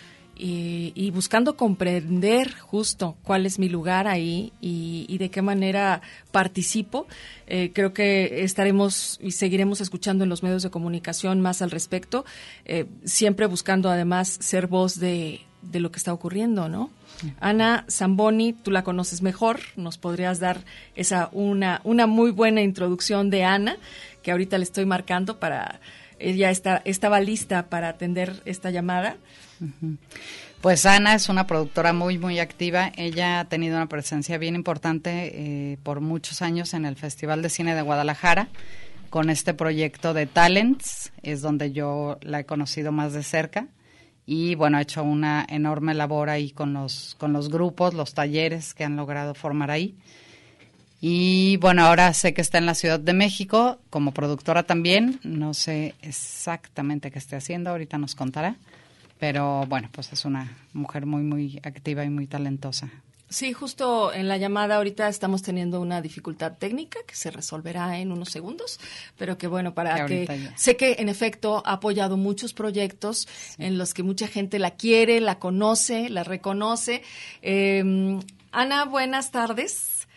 [0.43, 6.01] y, buscando comprender justo cuál es mi lugar ahí y, de qué manera
[6.32, 7.07] participo.
[7.47, 12.24] Eh, creo que estaremos y seguiremos escuchando en los medios de comunicación más al respecto,
[12.64, 16.90] eh, siempre buscando además ser voz de, de lo que está ocurriendo, ¿no?
[17.40, 23.28] Ana Zamboni, tú la conoces mejor, nos podrías dar esa una, una muy buena introducción
[23.30, 23.76] de Ana,
[24.22, 25.80] que ahorita le estoy marcando para
[26.20, 29.16] ella está, estaba lista para atender esta llamada.
[30.61, 32.92] Pues Ana es una productora muy, muy activa.
[32.96, 35.32] Ella ha tenido una presencia bien importante
[35.72, 38.48] eh, por muchos años en el Festival de Cine de Guadalajara
[39.08, 41.12] con este proyecto de Talents.
[41.22, 43.68] Es donde yo la he conocido más de cerca.
[44.27, 48.75] Y bueno, ha hecho una enorme labor ahí con los, con los grupos, los talleres
[48.75, 49.97] que han logrado formar ahí.
[51.01, 55.18] Y bueno, ahora sé que está en la Ciudad de México como productora también.
[55.25, 58.57] No sé exactamente qué esté haciendo, ahorita nos contará.
[59.18, 62.91] Pero bueno, pues es una mujer muy, muy activa y muy talentosa.
[63.31, 68.11] Sí, justo en la llamada ahorita estamos teniendo una dificultad técnica que se resolverá en
[68.11, 68.81] unos segundos,
[69.16, 73.95] pero que bueno, para que, sé que en efecto ha apoyado muchos proyectos en los
[73.95, 77.03] que mucha gente la quiere, la conoce, la reconoce.
[77.41, 78.18] Eh,
[78.51, 80.09] Ana, buenas tardes.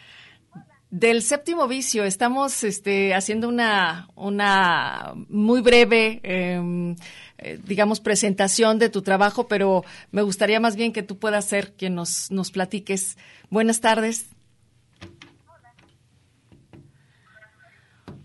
[0.90, 6.96] Del séptimo vicio, estamos este, haciendo una, una muy breve, em,
[7.38, 11.74] eh, digamos, presentación de tu trabajo, pero me gustaría más bien que tú puedas ser
[11.74, 13.18] quien nos, nos platiques.
[13.50, 14.28] Buenas tardes.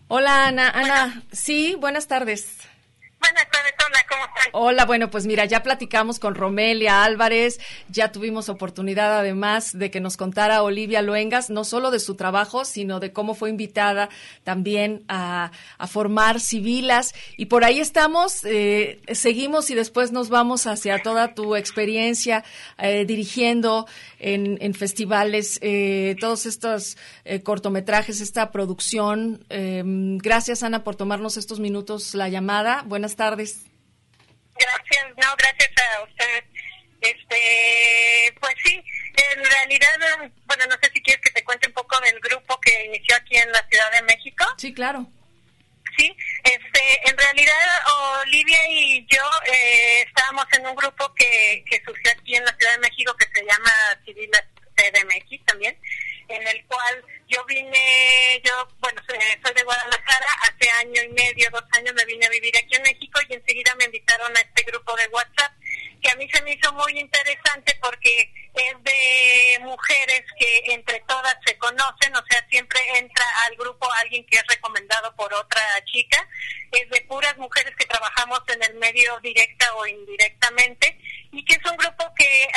[0.09, 0.71] Hola, Ana.
[0.71, 2.59] Ana, sí, buenas tardes.
[4.53, 7.61] Hola, bueno, pues mira, ya platicamos con Romelia Álvarez,
[7.91, 12.65] ya tuvimos oportunidad además de que nos contara Olivia Luengas, no solo de su trabajo,
[12.65, 14.09] sino de cómo fue invitada
[14.45, 15.51] también a,
[15.89, 17.15] formar civilas.
[17.37, 22.45] Y por ahí estamos, eh, seguimos y después nos vamos hacia toda tu experiencia
[22.79, 23.87] eh, dirigiendo
[24.19, 26.97] en, festivales eh, todos estos
[27.45, 29.45] cortometrajes, esta producción.
[29.49, 32.83] gracias, Ana, por tomarnos estos minutos la llamada.
[32.87, 33.67] Buenas tardes.
[34.59, 36.45] Gracias, no, gracias a usted.
[37.01, 38.83] Este, pues sí,
[39.33, 42.87] en realidad, bueno, no sé si quieres que te cuente un poco del grupo que
[42.87, 44.45] inició aquí en la Ciudad de México.
[44.57, 45.07] Sí, claro.
[45.97, 47.55] Sí, este, en realidad
[48.23, 52.73] Olivia y yo eh, estábamos en un grupo que, que surgió aquí en la Ciudad
[52.75, 53.71] de México que se llama
[54.05, 54.31] Civil
[54.77, 55.77] CDMX también,
[56.29, 61.65] en el cual yo vine, yo, bueno, soy de Guadalajara, hace año y medio, dos
[61.73, 64.97] años me vine a vivir aquí en México y enseguida me invitaron a este grupo
[64.97, 65.53] de WhatsApp,
[66.03, 71.37] que a mí se me hizo muy interesante porque es de mujeres que entre todas
[71.47, 76.27] se conocen, o sea, siempre entra al grupo alguien que es recomendado por otra chica,
[76.73, 80.99] es de puras mujeres que trabajamos en el medio directa o indirectamente
[81.33, 82.49] y que es un grupo que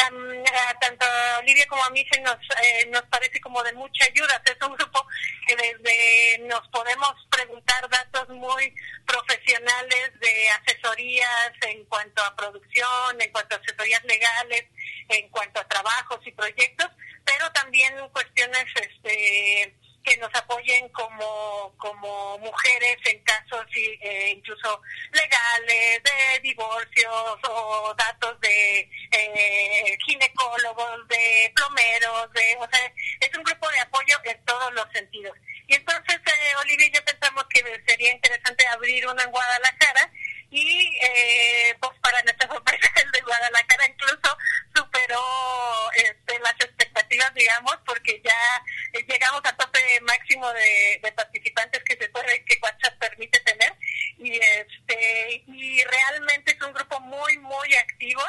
[0.79, 4.41] tanto a Olivia como a mí se nos, eh, nos parece como de mucha ayuda.
[4.45, 5.05] Es un grupo
[5.47, 8.73] que desde nos podemos preguntar datos muy
[9.05, 14.65] profesionales de asesorías en cuanto a producción, en cuanto a asesorías legales,
[15.09, 16.89] en cuanto a trabajos y proyectos,
[17.25, 24.81] pero también cuestiones este, que nos apoyen como, como mujeres en casos eh, incluso
[25.11, 33.43] legales, de divorcios o datos de eh, ginecólogos, de plomeros, de, o sea, es un
[33.43, 35.37] grupo de apoyo en todos los sentidos.
[35.67, 40.11] Y entonces, eh, Olivia y yo pensamos que sería interesante abrir uno en Guadalajara
[40.49, 44.37] y eh, pues para nuestra sorpresa el de Guadalajara incluso
[44.75, 45.23] superó
[45.95, 46.53] este, las
[47.33, 48.63] digamos porque ya
[49.07, 53.73] llegamos a tope máximo de, participantes que se puede que WhatsApp permite tener
[54.17, 58.21] y este y realmente es un grupo muy muy activo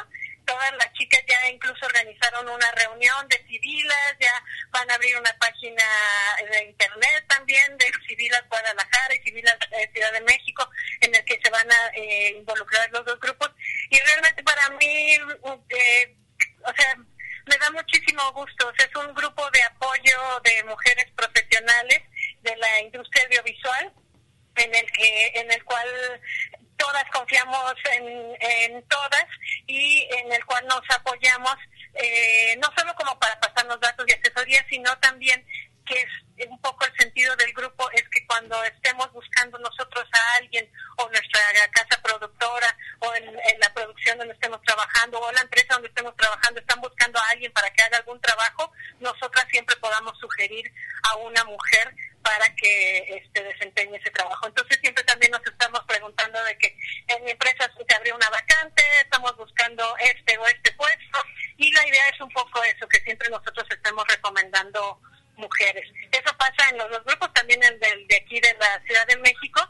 [0.45, 5.33] todas las chicas ya incluso organizaron una reunión de civilas, ya van a abrir una
[5.39, 5.83] página
[6.51, 10.69] de internet también de Civilas Guadalajara y Civilas eh, Ciudad de México,
[11.01, 13.51] en el que se van a eh, involucrar los dos grupos.
[13.89, 15.13] Y realmente para mí,
[15.69, 16.15] eh,
[16.63, 16.95] o sea,
[17.45, 18.71] me da muchísimo gusto.
[18.77, 22.01] es un grupo de apoyo de mujeres profesionales
[22.41, 23.93] de la industria audiovisual
[24.55, 25.87] en el que en el cual
[26.77, 29.25] todas confiamos en, en todas
[29.67, 31.55] y en el cual nos apoyamos
[31.93, 35.45] eh, no solo como para pasarnos datos y asesoría, sino también
[35.85, 40.35] que es un poco el sentido del grupo es que cuando estemos buscando nosotros a
[40.37, 40.67] alguien
[40.97, 43.25] o nuestra casa productora o en,
[43.59, 47.51] la producción donde estemos trabajando o la empresa donde estemos trabajando están buscando a alguien
[47.51, 50.71] para que haga algún trabajo, nosotras siempre podamos sugerir
[51.11, 54.47] a una mujer para que este, desempeñe ese trabajo.
[54.47, 56.75] Entonces siempre también nos estamos preguntando de que
[57.07, 61.19] en mi empresa se abrió una vacante, estamos buscando este o este puesto
[61.57, 64.99] y la idea es un poco eso, que siempre nosotros estemos recomendando
[65.35, 65.85] mujeres.
[66.11, 69.17] Eso pasa en los dos grupos, también en el de aquí de la Ciudad de
[69.17, 69.61] México.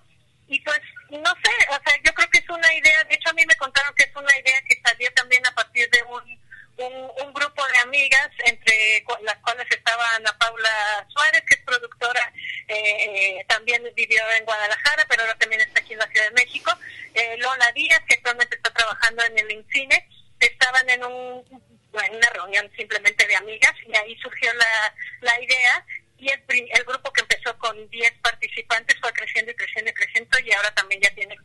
[0.47, 3.33] Y pues, no sé, o sea, yo creo que es una idea, de hecho a
[3.33, 6.39] mí me contaron que es una idea que salió también a partir de un,
[6.77, 12.31] un, grupo de amigas, entre las cuales estaba Ana Paula Suárez, que es productora,
[12.67, 16.43] eh, eh, también vivió en Guadalajara, pero ahora también está aquí en la Ciudad de
[16.43, 16.71] México.
[17.13, 20.07] Eh, Lola Díaz, que actualmente está trabajando en el INCINE,
[20.39, 25.85] estaban en un en una reunión simplemente de amigas y ahí surgió la, la idea
[26.17, 29.91] y el, el grupo que empezó con 10 participantes fue creciendo y creciendo
[30.39, 31.35] y también ya tiene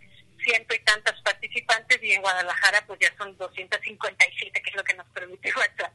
[0.43, 4.95] ciento y tantas participantes y en Guadalajara pues ya son 257 que es lo que
[4.95, 5.93] nos permite WhatsApp.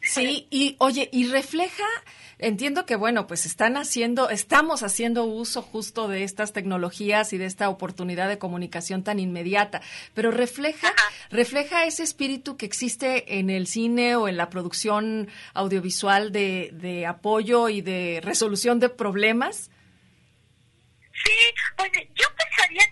[0.00, 1.84] Sí, y oye, y refleja
[2.42, 7.46] entiendo que, bueno, pues están haciendo, estamos haciendo uso justo de estas tecnologías y de
[7.46, 9.80] esta oportunidad de comunicación tan inmediata,
[10.14, 10.92] pero refleja,
[11.30, 17.06] refleja ese espíritu que existe en el cine o en la producción audiovisual de, de
[17.06, 19.70] apoyo y de resolución de problemas.
[21.24, 22.26] Sí, pues yo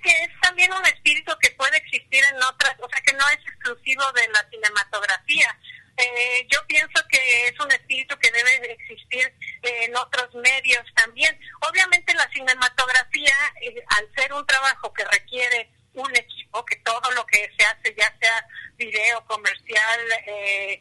[0.02, 3.38] que es también un espíritu que puede existir en otras, o sea, que no es
[3.46, 5.58] exclusivo de la cinematografía.
[5.96, 11.38] Eh, yo pienso que es un espíritu que debe existir en otros medios también.
[11.68, 17.26] Obviamente la cinematografía, eh, al ser un trabajo que requiere un equipo, que todo lo
[17.26, 20.80] que se hace, ya sea video, comercial, eh,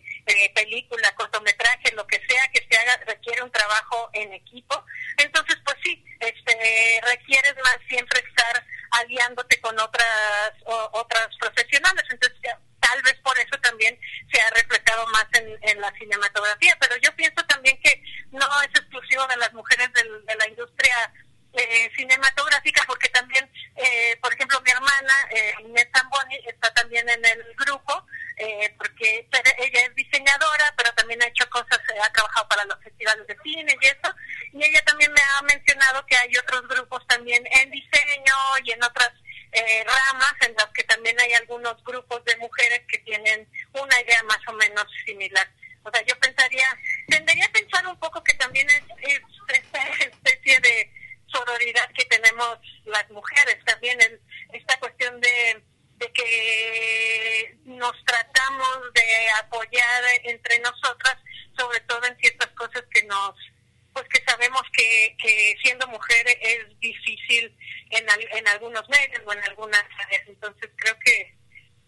[0.54, 4.86] película, cortometraje, lo que sea que se haga, requiere un trabajo en equipo.
[5.18, 12.04] Entonces, sí, este, requieres más siempre estar aliándote con otras otras profesionales.
[12.10, 12.40] Entonces,
[12.80, 13.98] tal vez por eso también
[14.32, 19.26] se ha reflejado más en, la cinematografía, pero yo pienso también que no es exclusivo
[19.28, 21.14] de las mujeres de la industria
[21.54, 27.26] eh, cinematográfica, porque también, eh, por ejemplo, mi hermana, eh, Inés Zamboni, está también en
[27.26, 28.06] el grupo,
[28.40, 29.28] eh, porque
[29.58, 33.78] ella es diseñadora, pero también ha hecho cosas, ha trabajado para los festivales de cine
[33.80, 34.16] y eso,
[34.54, 38.34] y ella también me ha mencionado que hay otros grupos también en diseño
[38.64, 39.12] y en otras
[39.52, 44.24] eh, ramas en las que también hay algunos grupos de mujeres que tienen una idea
[44.24, 45.50] más o menos similar.
[45.84, 46.78] O sea, yo pensaría,
[47.08, 48.84] tendería a pensar un poco que también es,
[49.48, 50.92] esta especie de
[51.28, 54.00] sororidad que tenemos las mujeres, también
[54.54, 55.64] esta cuestión de,
[55.98, 61.18] de que nos tratamos de apoyar entre nosotras,
[61.58, 63.36] sobre todo en ciertas cosas que nos
[63.94, 67.54] pues que sabemos que, que siendo mujer es difícil
[67.90, 68.06] en,
[68.38, 70.24] en algunos medios o en algunas áreas.
[70.28, 71.36] Entonces creo que,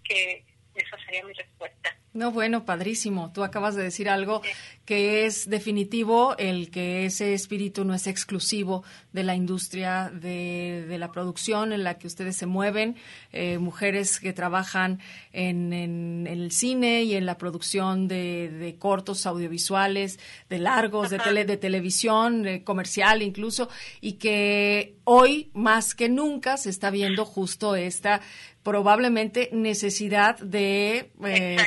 [0.03, 0.45] que
[0.75, 1.95] esa sería mi respuesta.
[2.13, 3.31] No, bueno, padrísimo.
[3.31, 4.41] Tú acabas de decir algo
[4.83, 8.83] que es definitivo, el que ese espíritu no es exclusivo
[9.13, 12.95] de la industria de, de la producción en la que ustedes se mueven,
[13.31, 14.99] eh, mujeres que trabajan
[15.33, 20.17] en, en, el cine y en la producción de, de cortos audiovisuales,
[20.49, 23.69] de largos, de, tele, de televisión, comercial incluso,
[24.01, 28.19] y que hoy más que nunca se está viendo justo esta
[28.63, 31.57] probablemente necesidad de, eh,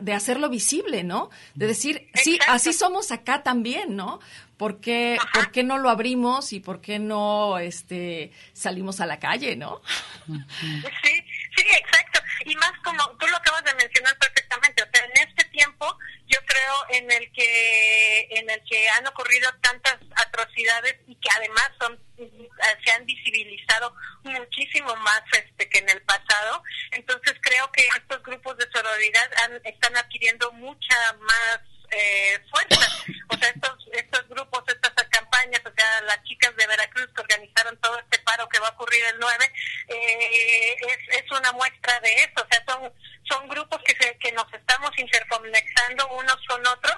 [0.00, 1.30] de, hacerlo visible, ¿no?
[1.54, 4.20] De decir, sí, así somos acá también, ¿no?
[4.56, 9.18] ¿Por qué, ¿Por qué no lo abrimos y por qué no este, salimos a la
[9.18, 9.82] calle, no?
[10.26, 11.24] Sí,
[11.56, 12.20] sí, exacto.
[12.46, 15.86] Y más como tú lo acabas de mencionar perfectamente, o sea, en este tiempo
[16.28, 21.70] yo creo en el que en el que han ocurrido tantas atrocidades y que además
[21.80, 21.98] son
[22.84, 26.62] se han visibilizado muchísimo más este que en el pasado.
[26.92, 29.30] Entonces creo que estos grupos de sororidad
[29.64, 33.04] están adquiriendo mucha más eh, fuerza.
[33.28, 34.92] O sea estos estos grupos estas
[36.02, 39.52] las chicas de Veracruz que organizaron todo este paro que va a ocurrir el 9
[39.88, 42.44] eh, es, es una muestra de eso.
[42.44, 42.92] O sea son
[43.28, 46.96] son grupos que se, que nos estamos interconectando unos con otros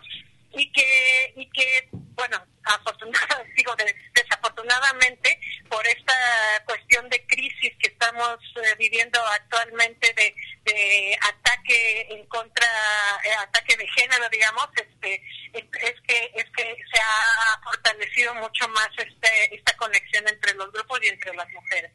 [0.52, 3.74] y que y que bueno afortunadamente digo
[4.14, 6.14] desafortunadamente por esta
[6.64, 10.34] cuestión de crisis que estamos eh, viviendo actualmente de,
[10.64, 12.66] de ataque en contra
[13.24, 15.22] eh, ataque de género digamos este
[15.52, 15.64] es,
[16.06, 21.08] que es que se ha fortalecido mucho más este esta conexión entre los grupos y
[21.08, 21.92] entre las mujeres.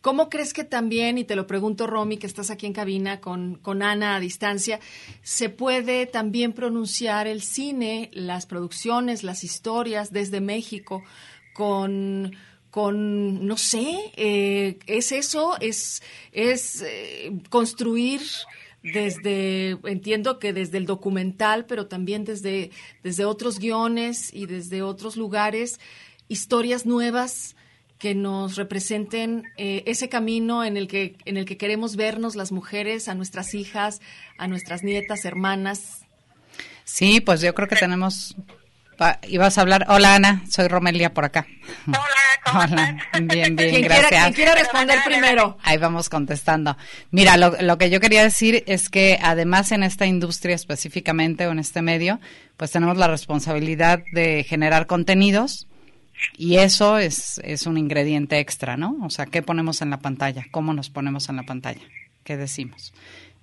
[0.00, 3.56] ¿Cómo crees que también, y te lo pregunto Romy, que estás aquí en cabina con,
[3.56, 4.80] con Ana a distancia,
[5.22, 11.04] se puede también pronunciar el cine, las producciones, las historias desde México
[11.52, 12.34] con
[12.70, 16.02] con, no sé, eh, es eso, es,
[16.32, 18.20] es eh, construir
[18.82, 22.70] desde, entiendo que desde el documental, pero también desde,
[23.02, 25.80] desde otros guiones y desde otros lugares,
[26.28, 27.56] historias nuevas
[27.98, 32.50] que nos representen eh, ese camino en el que en el que queremos vernos las
[32.50, 34.00] mujeres, a nuestras hijas,
[34.38, 36.06] a nuestras nietas, hermanas.
[36.84, 38.34] Sí, pues yo creo que tenemos
[39.28, 39.86] ibas a hablar.
[39.88, 41.46] Hola Ana, soy Romelia por acá.
[41.86, 42.00] Hola,
[42.44, 42.98] ¿cómo Hola.
[43.22, 44.08] Bien, bien, gracias.
[44.08, 45.58] Quiera, quiera responder primero?
[45.62, 46.76] Ahí vamos contestando.
[47.10, 51.52] Mira, lo, lo que yo quería decir es que además en esta industria específicamente o
[51.52, 52.20] en este medio,
[52.56, 55.66] pues tenemos la responsabilidad de generar contenidos
[56.36, 58.96] y eso es, es un ingrediente extra, ¿no?
[59.02, 60.44] O sea, ¿qué ponemos en la pantalla?
[60.50, 61.80] ¿Cómo nos ponemos en la pantalla?
[62.24, 62.92] ¿Qué decimos?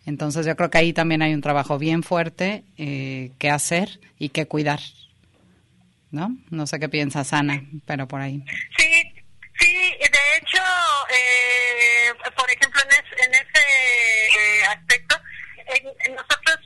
[0.06, 4.30] Entonces yo creo que ahí también hay un trabajo bien fuerte eh, que hacer y
[4.30, 4.80] que cuidar,
[6.12, 6.30] ¿no?
[6.50, 8.44] No sé qué piensas, Ana, pero por ahí.
[8.78, 9.14] Sí,
[9.60, 10.64] sí, de hecho,
[11.10, 13.64] eh, por ejemplo, en, es, en ese
[14.40, 15.16] eh, aspecto,
[15.68, 16.58] eh, nosotros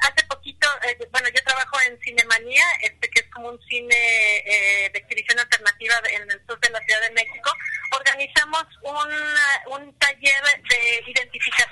[0.00, 3.96] hace poquito, eh, bueno, yo trabajo en Cinemanía, este que es como un cine
[4.44, 7.50] eh, de exhibición alternativa en el sur de la Ciudad de México,
[7.92, 11.69] organizamos un, un taller de identificación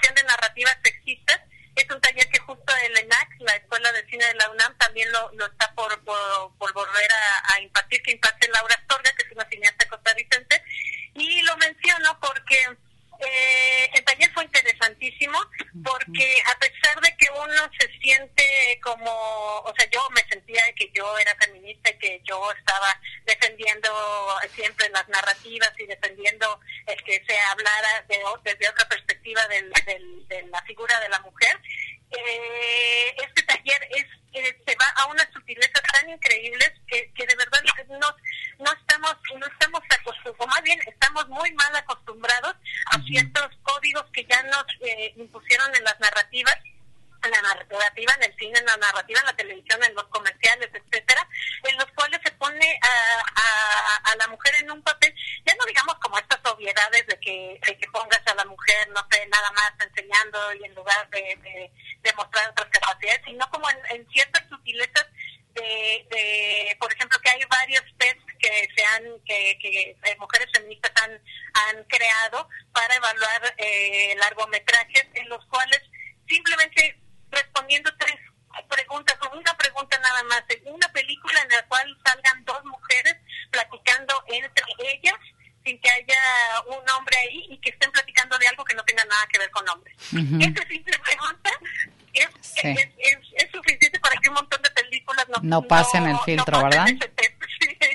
[95.69, 96.87] pasen el filtro, ¿verdad?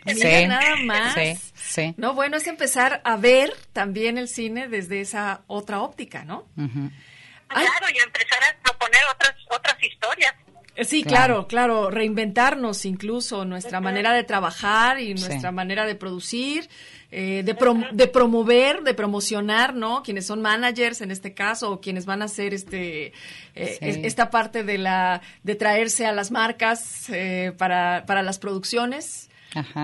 [0.05, 1.13] Sí, nada más.
[1.13, 1.93] Sí, sí.
[1.97, 6.45] No, bueno, es empezar a ver también el cine desde esa otra óptica, ¿no?
[6.55, 10.33] Claro, y empezar a proponer otras, otras historias.
[10.75, 16.67] Eh, sí, claro, claro, reinventarnos incluso nuestra manera de trabajar y nuestra manera de producir,
[17.15, 17.55] eh, de,
[17.91, 20.01] de promover, de promocionar, ¿no?
[20.01, 23.13] Quienes son managers en este caso o quienes van a hacer este
[23.53, 27.11] eh, esta parte de la de traerse a las marcas
[27.57, 29.29] para, para las producciones,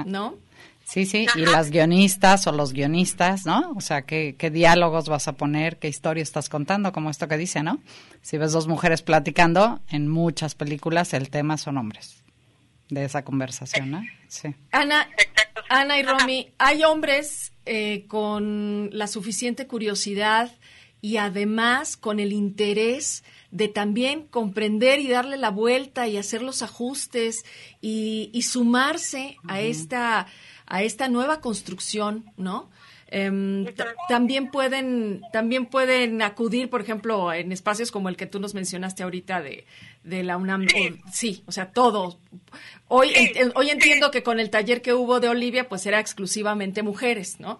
[0.05, 0.37] ¿no?
[0.89, 3.73] Sí, sí, y las guionistas o los guionistas, ¿no?
[3.75, 7.37] O sea, ¿qué, ¿qué, diálogos vas a poner, qué historia estás contando, como esto que
[7.37, 7.79] dice, ¿no?
[8.23, 12.23] Si ves dos mujeres platicando, en muchas películas el tema son hombres
[12.89, 14.01] de esa conversación, ¿no?
[14.27, 14.55] Sí.
[14.71, 15.07] Ana,
[15.67, 20.51] Ana y Romy, hay hombres eh, con la suficiente curiosidad
[21.01, 26.61] y además con el interés de también comprender y darle la vuelta y hacer los
[26.61, 27.43] ajustes
[27.81, 30.27] y, y sumarse a esta
[30.69, 32.69] a esta nueva construcción, ¿no?
[33.11, 33.65] Em,
[34.07, 39.01] también pueden también pueden acudir, por ejemplo, en espacios como el que tú nos mencionaste
[39.01, 39.65] ahorita de,
[40.03, 40.67] de la UNAM.
[41.11, 41.43] Sí.
[41.45, 42.19] O, sea, todo.
[42.87, 43.13] Hoy,
[43.55, 47.59] hoy entiendo que con el taller que hubo de Olivia, pues era exclusivamente mujeres, ¿no?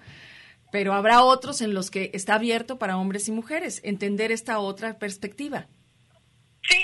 [0.72, 5.00] Pero habrá otros en los que está abierto para hombres y mujeres, entender esta otra
[5.00, 5.68] perspectiva.
[6.62, 6.78] Sí,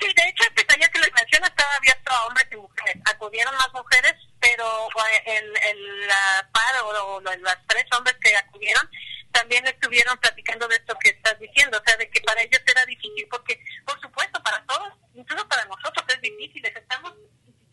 [0.00, 3.02] sí, de hecho este taller que les menciono estaba abierto a hombres y mujeres.
[3.04, 4.88] Acudieron más mujeres pero
[5.24, 6.08] el, el
[6.52, 8.90] par o, los tres hombres que acudieron
[9.32, 12.84] también estuvieron platicando de esto que estás diciendo, o sea, de que para ellos era
[12.86, 17.14] difícil, porque por supuesto para todos, incluso para nosotros es difícil, estamos,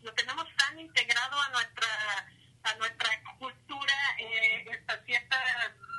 [0.02, 1.88] lo tenemos tan integrado a nuestra
[2.64, 5.40] a nuestra cultura, eh, estas ciertas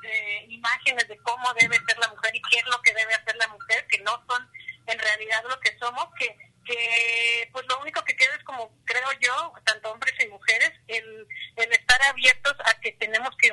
[0.05, 3.37] eh, imágenes de cómo debe ser la mujer y qué es lo que debe hacer
[3.37, 4.51] la mujer, que no son
[4.87, 9.09] en realidad lo que somos, que que pues lo único que queda es como creo
[9.21, 13.51] yo, tanto hombres y mujeres, el, estar abiertos a que tenemos que,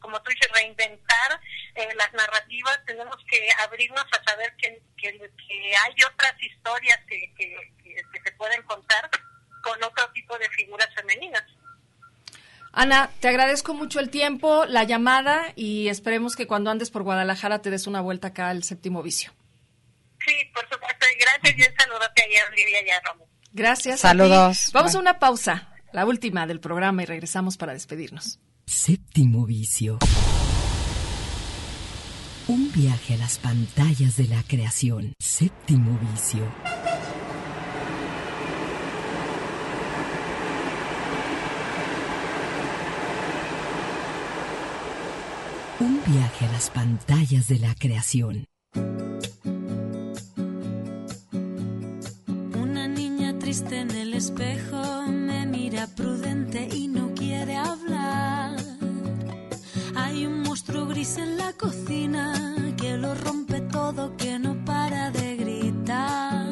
[0.00, 1.40] como tú dices, reinventar
[1.74, 7.56] eh, las narrativas, tenemos que abrirnos a saber que, que, hay otras historias que, que,
[8.24, 9.08] se pueden contar
[9.62, 11.44] con otro tipo de figuras femeninas.
[12.72, 17.62] Ana, te agradezco mucho el tiempo, la llamada y esperemos que cuando andes por Guadalajara
[17.62, 19.32] te des una vuelta acá al séptimo vicio.
[20.26, 21.06] Sí, por supuesto.
[21.20, 23.28] Gracias y un saludote a Olivia y a Romo.
[23.52, 24.00] Gracias.
[24.00, 24.70] Saludos.
[24.72, 28.40] Vamos a una pausa, la última del programa, y regresamos para despedirnos.
[28.66, 29.98] Séptimo vicio.
[32.48, 35.12] Un viaje a las pantallas de la creación.
[35.18, 36.52] Séptimo vicio.
[45.80, 48.46] Un viaje a las pantallas de la creación.
[53.62, 58.56] En el espejo, me mira prudente y no quiere hablar.
[59.94, 65.36] Hay un monstruo gris en la cocina que lo rompe todo, que no para de
[65.36, 66.46] gritar.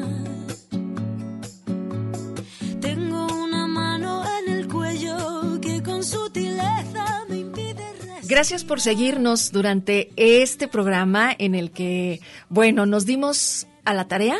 [2.80, 7.84] Tengo una mano en el cuello que con sutileza me impide.
[8.22, 14.38] Gracias por seguirnos durante este programa en el que, bueno, nos dimos a la tarea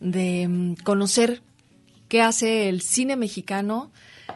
[0.00, 1.42] de mm, conocer
[2.08, 3.90] qué hace el cine mexicano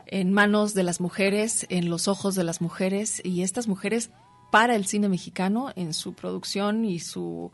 [0.06, 4.10] en manos de las mujeres, en los ojos de las mujeres y estas mujeres
[4.50, 7.50] para el cine mexicano en su producción y su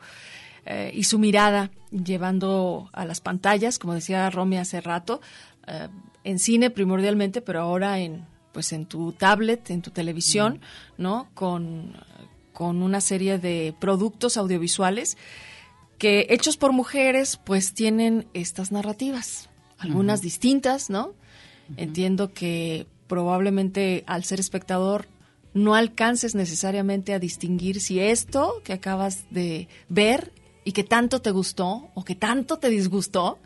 [0.66, 5.21] eh, y su mirada llevando a las pantallas, como decía Romy hace rato,
[5.66, 5.89] eh,
[6.25, 10.61] en cine primordialmente, pero ahora en pues en tu tablet, en tu televisión,
[10.97, 11.29] ¿no?
[11.35, 11.95] Con,
[12.53, 15.16] con una serie de productos audiovisuales
[15.97, 19.49] que hechos por mujeres pues tienen estas narrativas,
[19.79, 21.14] algunas distintas, ¿no?
[21.76, 25.07] Entiendo que probablemente al ser espectador
[25.55, 30.33] no alcances necesariamente a distinguir si esto que acabas de ver
[30.64, 33.39] y que tanto te gustó o que tanto te disgustó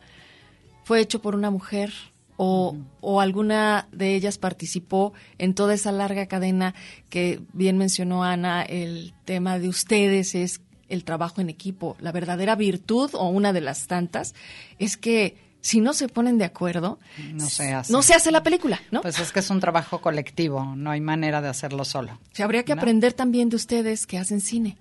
[0.84, 1.92] fue hecho por una mujer
[2.36, 6.74] o, o, alguna de ellas participó en toda esa larga cadena
[7.08, 11.96] que bien mencionó Ana, el tema de ustedes es el trabajo en equipo.
[12.00, 14.34] La verdadera virtud o una de las tantas
[14.78, 16.98] es que si no se ponen de acuerdo,
[17.32, 19.00] no se hace, no se hace la película, ¿no?
[19.00, 22.18] Pues es que es un trabajo colectivo, no hay manera de hacerlo solo.
[22.32, 22.80] Se habría que ¿no?
[22.80, 24.76] aprender también de ustedes que hacen cine,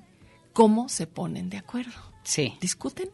[0.54, 1.94] cómo se ponen de acuerdo.
[2.24, 2.58] Sí.
[2.60, 3.10] ¿Discuten?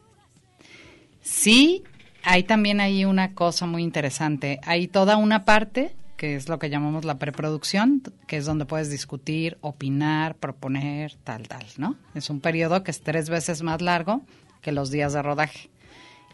[1.20, 1.84] Sí,
[2.24, 4.60] hay también ahí una cosa muy interesante.
[4.64, 8.90] Hay toda una parte que es lo que llamamos la preproducción, que es donde puedes
[8.90, 11.96] discutir, opinar, proponer, tal, tal, ¿no?
[12.14, 14.22] Es un periodo que es tres veces más largo
[14.60, 15.70] que los días de rodaje.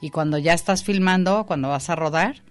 [0.00, 2.42] Y cuando ya estás filmando, cuando vas a rodar,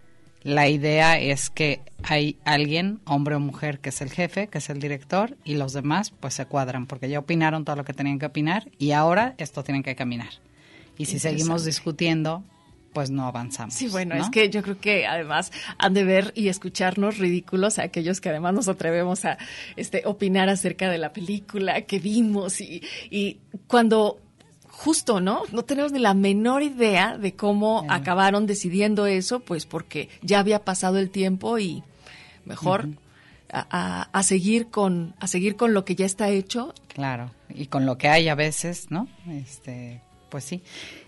[0.43, 4.69] la idea es que hay alguien, hombre o mujer, que es el jefe, que es
[4.69, 8.19] el director, y los demás pues se cuadran, porque ya opinaron todo lo que tenían
[8.19, 10.29] que opinar y ahora esto tiene que caminar.
[10.97, 12.43] Y si seguimos discutiendo,
[12.93, 13.73] pues no avanzamos.
[13.73, 14.21] Sí, bueno, ¿no?
[14.21, 18.29] es que yo creo que además han de ver y escucharnos ridículos a aquellos que
[18.29, 19.37] además nos atrevemos a
[19.75, 24.19] este, opinar acerca de la película que vimos y, y cuando
[24.75, 25.43] justo, ¿no?
[25.51, 30.65] No tenemos ni la menor idea de cómo acabaron decidiendo eso, pues porque ya había
[30.65, 31.83] pasado el tiempo y
[32.45, 32.89] mejor
[33.51, 36.73] a, a- a seguir con a seguir con lo que ya está hecho.
[36.87, 39.07] Claro, y con lo que hay a veces, ¿no?
[39.29, 40.63] Este, pues sí.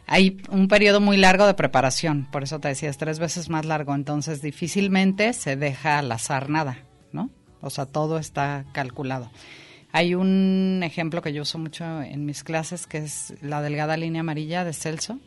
[0.08, 3.66] Hay un periodo muy largo de preparación, por eso te decía, es tres veces más
[3.66, 6.78] largo, entonces difícilmente se deja al azar nada,
[7.12, 7.32] ¿no?
[7.62, 9.32] O sea, todo está calculado.
[9.96, 14.20] Hay un ejemplo que yo uso mucho en mis clases, que es la delgada línea
[14.20, 15.20] amarilla de Celso.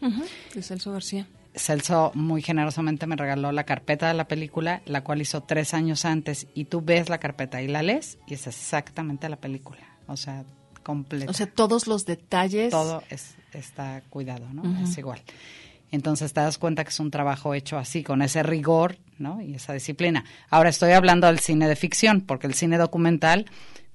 [0.54, 1.26] De Celso García.
[1.54, 6.04] Celso muy generosamente me regaló la carpeta de la película, la cual hizo tres años
[6.04, 10.18] antes, y tú ves la carpeta y la lees, y es exactamente la película, o
[10.18, 10.44] sea,
[10.82, 11.30] completa.
[11.30, 12.68] O sea, todos los detalles.
[12.70, 14.82] todo es, está cuidado, ¿no?
[14.82, 15.22] Es igual.
[15.90, 19.40] Entonces te das cuenta que es un trabajo hecho así, con ese rigor, ¿no?
[19.40, 20.26] Y esa disciplina.
[20.50, 23.46] Ahora estoy hablando del cine de ficción, porque el cine documental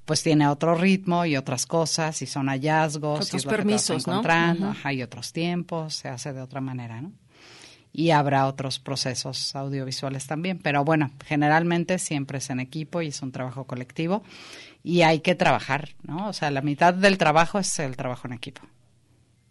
[0.06, 3.58] pues tiene otro ritmo y otras cosas y son hallazgos y Otros es lo que
[3.58, 4.22] te vas permisos, ¿no?
[4.70, 7.12] ajá, y otros tiempos, se hace de otra manera, ¿no?
[7.96, 13.22] Y habrá otros procesos audiovisuales también, pero bueno, generalmente siempre es en equipo y es
[13.22, 14.24] un trabajo colectivo
[14.84, 16.28] y hay que trabajar, ¿no?
[16.28, 18.62] O sea, la mitad del trabajo es el trabajo en equipo.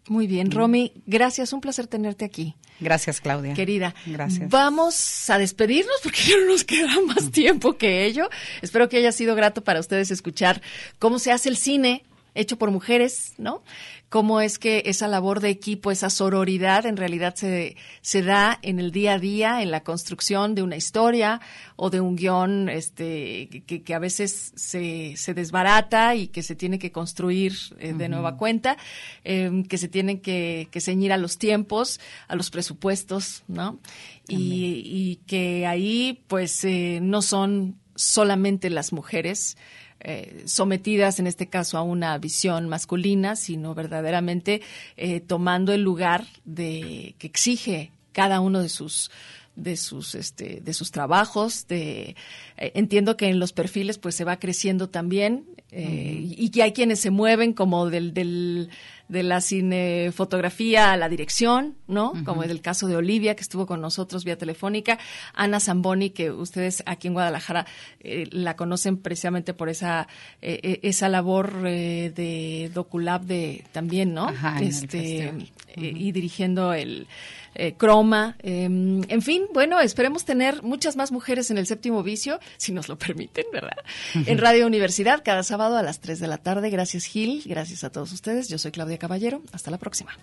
[0.07, 2.55] Muy bien, Romy, gracias, un placer tenerte aquí.
[2.79, 3.53] Gracias, Claudia.
[3.53, 4.49] Querida, Gracias.
[4.49, 8.29] vamos a despedirnos porque ya no nos queda más tiempo que ello.
[8.61, 10.61] Espero que haya sido grato para ustedes escuchar
[10.99, 12.03] cómo se hace el cine
[12.35, 13.63] hecho por mujeres, ¿no?
[14.09, 18.79] Cómo es que esa labor de equipo, esa sororidad en realidad se, se da en
[18.79, 21.41] el día a día, en la construcción de una historia
[21.75, 26.55] o de un guion este, que, que a veces se, se desbarata y que se
[26.55, 28.77] tiene que construir eh, de nueva cuenta,
[29.23, 33.79] eh, que se tienen que, que ceñir a los tiempos, a los presupuestos, ¿no?
[34.27, 39.57] Y, y que ahí pues eh, no son solamente las mujeres
[40.03, 44.61] eh, sometidas en este caso a una visión masculina, sino verdaderamente
[44.97, 49.11] eh, tomando el lugar de que exige cada uno de sus
[49.55, 52.15] de sus este de sus trabajos de
[52.57, 56.63] eh, entiendo que en los perfiles pues se va creciendo también eh, y, y que
[56.63, 58.69] hay quienes se mueven como del, del
[59.07, 62.13] de la cinefotografía a la dirección, ¿no?
[62.25, 64.97] Como es el caso de Olivia, que estuvo con nosotros vía telefónica,
[65.33, 67.65] Ana Zamboni, que ustedes aquí en Guadalajara
[67.99, 70.07] eh, la conocen precisamente por esa
[70.41, 74.29] eh, eh, esa labor eh, de Doculab de también, ¿no?
[74.29, 75.33] Ajá, este eh,
[75.75, 77.07] y dirigiendo el
[77.55, 78.35] eh, Croma.
[78.39, 82.89] eh, en fin, bueno, esperemos tener muchas más mujeres en el séptimo vicio, si nos
[82.89, 83.77] lo permiten, ¿verdad?
[84.13, 86.69] En Radio Universidad, cada sábado a las 3 de la tarde.
[86.69, 87.43] Gracias, Gil.
[87.45, 88.49] Gracias a todos ustedes.
[88.49, 89.41] Yo soy Claudia Caballero.
[89.51, 90.17] Hasta la próxima.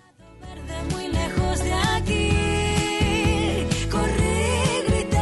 [0.91, 2.29] muy lejos de aquí.
[3.89, 5.21] Corrí, grité,